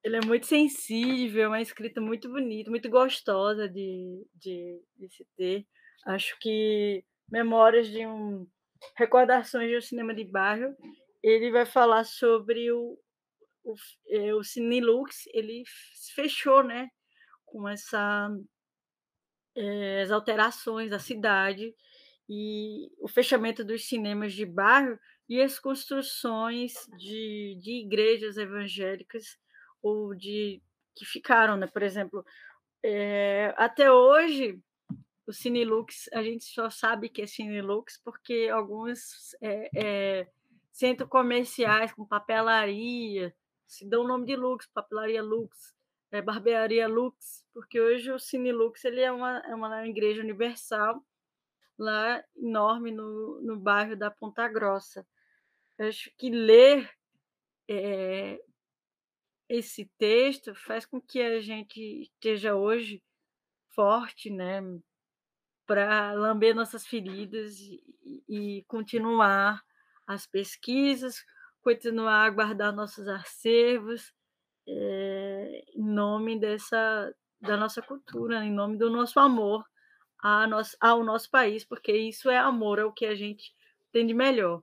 [0.02, 5.26] ele é muito sensível, é uma escrita muito bonita, muito gostosa de, de, de se
[5.36, 5.66] ter.
[6.06, 8.46] Acho que Memórias de um
[8.96, 10.74] Recordações de um Cinema de Bairro,
[11.22, 12.98] ele vai falar sobre o,
[13.64, 13.74] o,
[14.08, 15.62] é, o Cinelux, ele
[16.14, 16.90] fechou, né,
[17.46, 18.30] com essa,
[19.54, 21.74] é, as alterações da cidade
[22.28, 24.98] e o fechamento dos cinemas de bairro
[25.28, 29.38] e as construções de, de igrejas evangélicas
[29.82, 30.62] ou de
[30.94, 31.66] que ficaram, né?
[31.66, 32.24] Por exemplo,
[32.82, 34.58] é, até hoje
[35.26, 40.28] o Cinelux a gente só sabe que é Cinelux porque alguns é, é,
[40.72, 43.34] centros comerciais com papelaria
[43.66, 45.74] se dão o nome de Lux, papelaria Lux,
[46.10, 51.02] é, barbearia Lux, porque hoje o Cinelux ele é uma, é uma igreja universal
[51.78, 55.06] lá enorme no, no bairro da Ponta Grossa.
[55.78, 56.90] Eu acho que ler
[57.68, 58.38] é,
[59.48, 63.02] esse texto faz com que a gente esteja hoje
[63.70, 64.60] forte, né,
[65.66, 67.82] para lamber nossas feridas e,
[68.28, 69.62] e, continuar
[70.06, 71.24] as pesquisas,
[71.62, 74.12] continuar a guardar nossos acervos
[74.66, 79.64] é, em nome dessa da nossa cultura, em nome do nosso amor
[80.22, 83.52] a nosso, ao nosso país, porque isso é amor, é o que a gente
[83.90, 84.62] tem de melhor.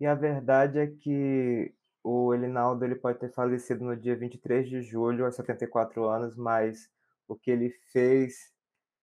[0.00, 1.72] E a verdade é que
[2.02, 6.90] o Elinaldo ele pode ter falecido no dia 23 de julho, aos 74 anos, mas
[7.28, 8.52] o que ele fez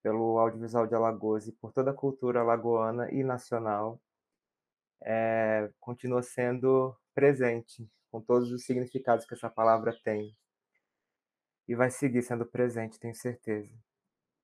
[0.02, 4.00] pelo audiovisual de Alagoas e por toda a cultura alagoana e nacional
[5.02, 10.36] é, continua sendo presente, com todos os significados que essa palavra tem.
[11.66, 13.70] E vai seguir sendo presente, tenho certeza.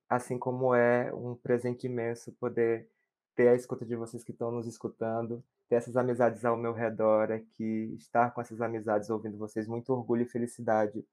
[0.09, 2.89] Assim como é um presente imenso poder
[3.35, 7.33] ter a escuta de vocês que estão nos escutando, ter essas amizades ao meu redor
[7.33, 11.05] aqui, estar com essas amizades ouvindo vocês, muito orgulho e felicidade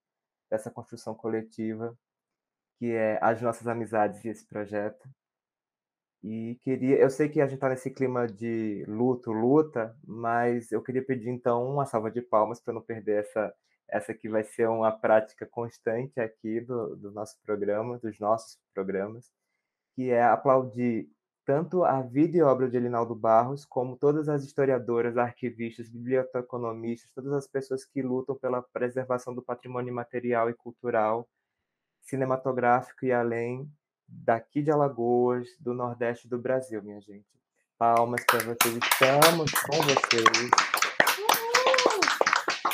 [0.49, 1.97] dessa construção coletiva,
[2.77, 5.09] que é as nossas amizades e esse projeto.
[6.23, 10.81] E queria, eu sei que a gente está nesse clima de luto, luta, mas eu
[10.81, 13.53] queria pedir então uma salva de palmas para não perder essa
[13.91, 19.29] essa que vai ser uma prática constante aqui do, do nosso programa, dos nossos programas,
[19.95, 21.09] que é aplaudir
[21.45, 27.33] tanto a vida e obra de Elinaldo Barros, como todas as historiadoras, arquivistas, biblioteconomistas, todas
[27.33, 31.27] as pessoas que lutam pela preservação do patrimônio material e cultural,
[32.03, 33.69] cinematográfico e além,
[34.11, 37.25] daqui de Alagoas, do Nordeste do Brasil, minha gente.
[37.77, 40.51] Palmas para vocês, estamos com vocês.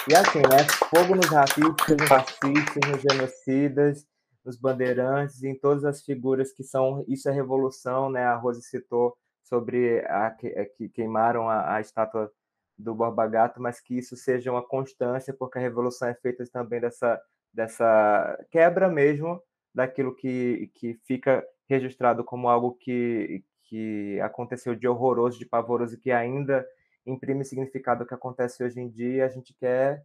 [0.10, 0.66] E assim, né?
[0.90, 4.08] Fogo nos racistas, nos racistas, nos genocidas,
[4.44, 7.06] nos bandeirantes, em todas as figuras que são.
[7.08, 8.26] Isso é revolução, né?
[8.26, 12.32] A Rose citou sobre a que, é, que queimaram a, a estátua
[12.78, 16.80] do Borba Gato, mas que isso seja uma constância, porque a revolução é feita também
[16.80, 17.20] dessa,
[17.54, 19.42] dessa quebra mesmo
[19.78, 26.12] daquilo que, que fica registrado como algo que, que aconteceu de horroroso, de pavoroso que
[26.12, 26.66] ainda
[27.06, 29.24] imprime significado que acontece hoje em dia.
[29.24, 30.04] A gente quer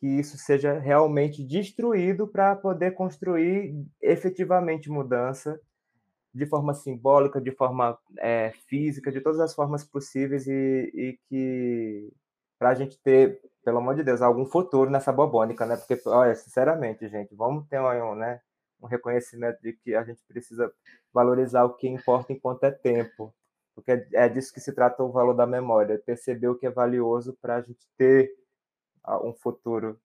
[0.00, 5.58] que isso seja realmente destruído para poder construir efetivamente mudança
[6.34, 12.12] de forma simbólica, de forma é, física, de todas as formas possíveis e, e que
[12.58, 15.76] para a gente ter, pelo amor de Deus, algum futuro nessa bobônica, né?
[15.76, 18.40] Porque, olha, sinceramente, gente, vamos ter um, né,
[18.80, 20.72] um reconhecimento de que a gente precisa
[21.12, 23.34] valorizar o que importa enquanto é tempo,
[23.74, 27.36] porque é, disso que se trata o valor da memória, perceber o que é valioso
[27.40, 28.34] para a gente ter
[29.22, 30.00] um futuro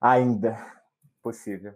[0.00, 0.56] ainda
[1.22, 1.74] possível.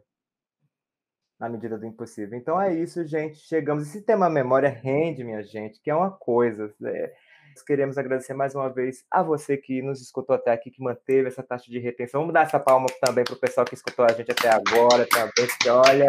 [1.38, 2.38] Na medida do impossível.
[2.38, 3.38] Então é isso, gente.
[3.38, 3.88] Chegamos.
[3.88, 6.74] Esse tema memória rende, minha gente, que é uma coisa.
[6.84, 7.16] É...
[7.50, 11.26] Nós queremos agradecer mais uma vez a você que nos escutou até aqui, que manteve
[11.26, 12.20] essa taxa de retenção.
[12.20, 15.48] Vamos dar essa palma também para o pessoal que escutou a gente até agora, também,
[15.60, 16.08] que olha,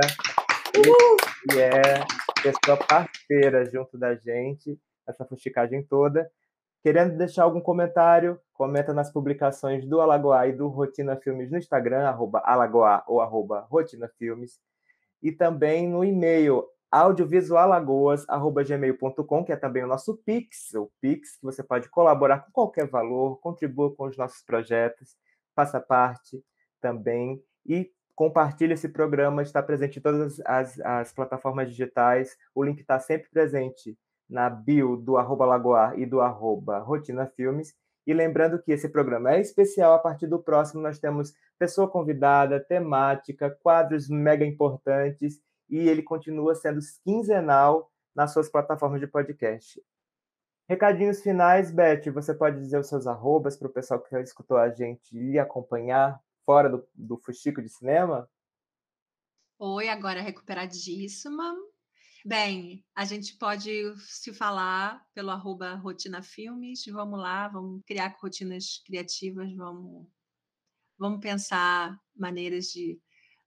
[1.52, 1.72] e é
[2.44, 6.30] pessoa parceira junto da gente, essa fusticagem toda.
[6.84, 12.08] Querendo deixar algum comentário, comenta nas publicações do Alagoá e do Rotina Filmes no Instagram,
[12.08, 14.60] arroba Alagoá ou arroba Rotina Filmes.
[15.22, 21.64] E também no e-mail audiovisualagoas.gmail.com, que é também o nosso Pix, o Pix, que você
[21.64, 25.16] pode colaborar com qualquer valor, contribua com os nossos projetos,
[25.56, 26.44] faça parte
[26.82, 32.82] também e compartilhe esse programa, está presente em todas as, as plataformas digitais, o link
[32.82, 33.98] está sempre presente
[34.30, 37.74] na bio do arroba Lagoar e do arroba Rotina Filmes.
[38.06, 42.60] E lembrando que esse programa é especial, a partir do próximo nós temos pessoa convidada,
[42.60, 45.40] temática, quadros mega importantes
[45.72, 49.82] e ele continua sendo quinzenal nas suas plataformas de podcast.
[50.70, 54.70] Recadinhos finais, Beth, você pode dizer os seus arrobas para o pessoal que escutou a
[54.70, 58.30] gente e acompanhar, fora do, do fuxico de cinema?
[59.58, 61.56] Oi, agora recuperadíssima.
[62.26, 66.86] Bem, a gente pode se falar pelo arroba Rotina Filmes.
[66.86, 70.08] Vamos lá, vamos criar rotinas criativas, vamos,
[70.98, 73.00] vamos pensar maneiras de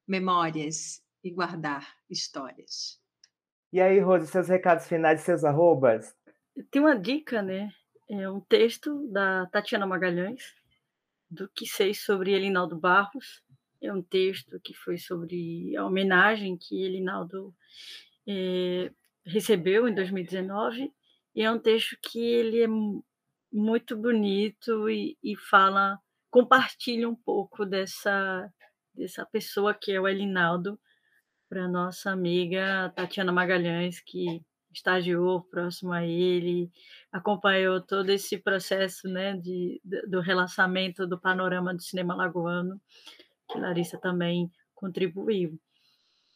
[0.06, 3.00] memórias e guardar histórias.
[3.72, 6.14] E aí, Rose, seus recados finais e seus arrobas?
[6.70, 7.72] Tem uma dica, né?
[8.08, 10.54] É um texto da Tatiana Magalhães,
[11.28, 13.42] do que sei sobre Elinaldo Barros.
[13.82, 17.52] É um texto que foi sobre a homenagem que Elinaldo
[18.28, 18.92] é,
[19.24, 20.92] recebeu em 2019,
[21.34, 22.68] e é um texto que ele é
[23.52, 25.98] muito bonito e, e fala,
[26.30, 28.48] compartilha um pouco dessa,
[28.94, 30.78] dessa pessoa que é o Elinaldo,
[31.54, 34.42] para nossa amiga Tatiana Magalhães, que
[34.72, 36.68] estagiou próximo a ele,
[37.12, 42.80] acompanhou todo esse processo né, de, do relançamento do panorama do cinema lagoano,
[43.48, 45.56] que Larissa também contribuiu.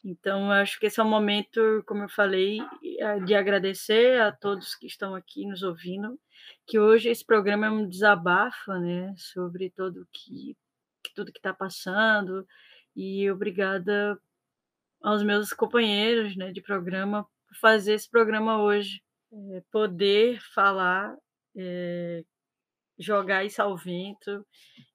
[0.04, 2.60] Então, acho que esse é um momento, como eu falei,
[3.00, 6.16] eh, de agradecer a todos que estão aqui nos ouvindo,
[6.64, 10.56] que hoje esse programa é um desabafo, né, sobre todo que,
[11.12, 12.46] tudo que está passando,
[12.94, 14.16] e obrigada
[15.02, 21.16] aos meus companheiros, né, de programa por fazer esse programa hoje, é, poder falar,
[21.56, 22.24] é,
[22.98, 24.46] jogar isso ao vento,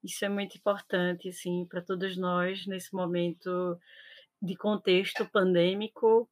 [0.04, 3.78] isso é muito importante, assim, para todos nós nesse momento
[4.41, 6.30] de contexto pandêmico.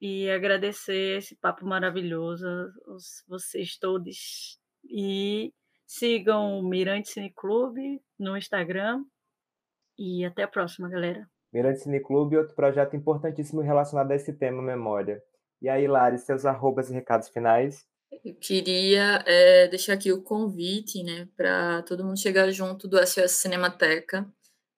[0.00, 2.46] E agradecer esse papo maravilhoso
[3.26, 4.58] vocês todos.
[4.84, 5.52] E
[5.86, 9.04] sigam o Mirante Cine Clube no Instagram.
[9.96, 11.33] E até a próxima, galera.
[11.54, 15.22] Mirante Cine Clube, outro projeto importantíssimo relacionado a esse tema memória.
[15.62, 17.86] E aí, Lari, seus arrobas e recados finais?
[18.24, 23.32] Eu queria é, deixar aqui o convite, né, para todo mundo chegar junto do SOS
[23.32, 24.28] Cinemateca.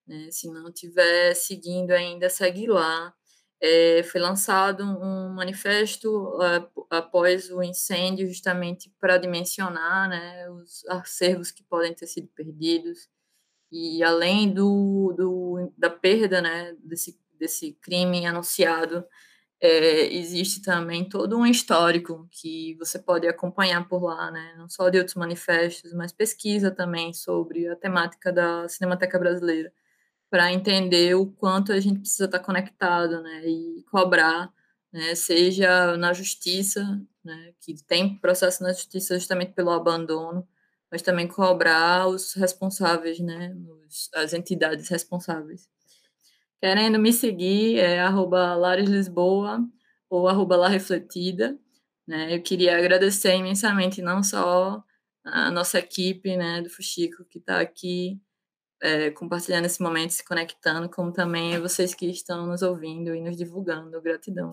[0.07, 0.29] Né?
[0.31, 3.15] Se não estiver seguindo ainda, segue lá.
[3.59, 11.51] É, foi lançado um manifesto uh, após o incêndio, justamente para dimensionar né, os acervos
[11.51, 13.09] que podem ter sido perdidos.
[13.71, 19.05] E além do, do da perda né, desse, desse crime anunciado,
[19.61, 24.55] é, existe também todo um histórico que você pode acompanhar por lá, né?
[24.59, 29.73] não só de outros manifestos, mas pesquisa também sobre a temática da Cinemateca Brasileira
[30.31, 34.53] para entender o quanto a gente precisa estar conectado, né, e cobrar,
[34.93, 40.47] né, seja na justiça, né, que tem processo na justiça justamente pelo abandono,
[40.91, 43.55] mas também cobrar os responsáveis, né,
[43.87, 45.69] os, as entidades responsáveis.
[46.61, 48.57] Querendo me seguir, é arroba
[50.09, 51.59] ou arroba Refletida,
[52.07, 54.83] né, eu queria agradecer imensamente não só
[55.25, 58.21] a nossa equipe, né, do Fuxico, que está aqui
[58.81, 63.37] é, compartilhando esse momento, se conectando, como também vocês que estão nos ouvindo e nos
[63.37, 64.01] divulgando.
[64.01, 64.53] Gratidão.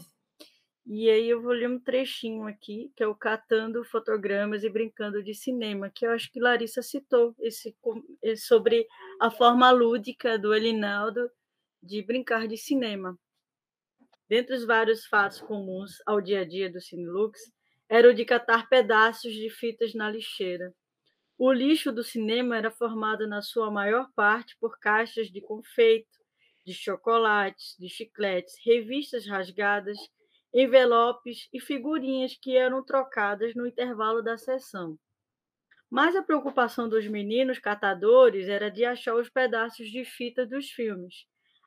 [0.85, 5.23] E aí eu vou ler um trechinho aqui, que é o Catando Fotogramas e Brincando
[5.23, 7.75] de Cinema, que eu acho que Larissa citou esse,
[8.35, 8.85] sobre
[9.19, 11.31] a forma lúdica do Elinaldo
[11.81, 13.17] de brincar de cinema.
[14.27, 17.39] Dentre os vários fatos comuns ao dia a dia do Cinelux,
[17.87, 20.73] era o de catar pedaços de fitas na lixeira.
[21.37, 26.17] O lixo do cinema era formado, na sua maior parte, por caixas de confeito,
[26.65, 29.97] de chocolates, de chicletes, revistas rasgadas,
[30.53, 34.97] envelopes e figurinhas que eram trocadas no intervalo da sessão.
[35.89, 41.25] Mas a preocupação dos meninos catadores era de achar os pedaços de fita dos filmes.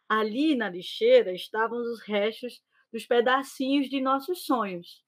[0.08, 5.04] Ali na lixeira estavam os restos dos pedacinhos de nossos sonhos.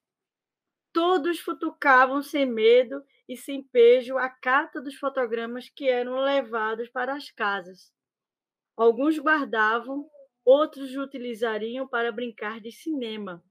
[0.91, 7.15] Todos futucavam sem medo e sem pejo a cata dos fotogramas que eram levados para
[7.15, 7.93] as casas.
[8.75, 10.09] Alguns guardavam,
[10.43, 13.43] outros utilizariam para brincar de cinema.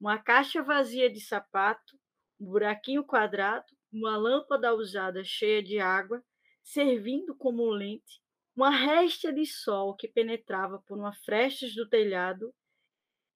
[0.00, 1.98] Uma caixa vazia de sapato,
[2.38, 6.22] um buraquinho quadrado, uma lâmpada usada cheia de água,
[6.62, 8.20] servindo como lente,
[8.54, 12.54] uma réstia de sol que penetrava por uma fresta do telhado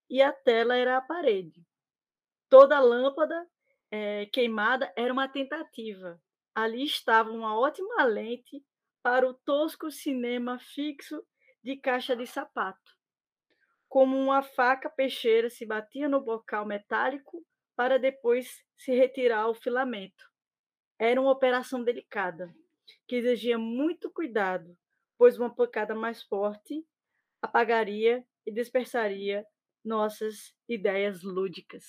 [0.09, 1.65] e a tela era a parede.
[2.49, 3.47] Toda a lâmpada
[3.89, 6.21] é, queimada era uma tentativa.
[6.53, 8.63] Ali estava uma ótima lente
[9.01, 11.23] para o tosco cinema fixo
[11.63, 13.00] de caixa de sapato.
[13.91, 17.45] Como uma faca peixeira se batia no bocal metálico
[17.75, 20.31] para depois se retirar o filamento.
[20.97, 22.55] Era uma operação delicada,
[23.05, 24.77] que exigia muito cuidado,
[25.17, 26.87] pois uma pancada mais forte
[27.41, 29.45] apagaria e dispersaria
[29.83, 31.83] nossas ideias lúdicas.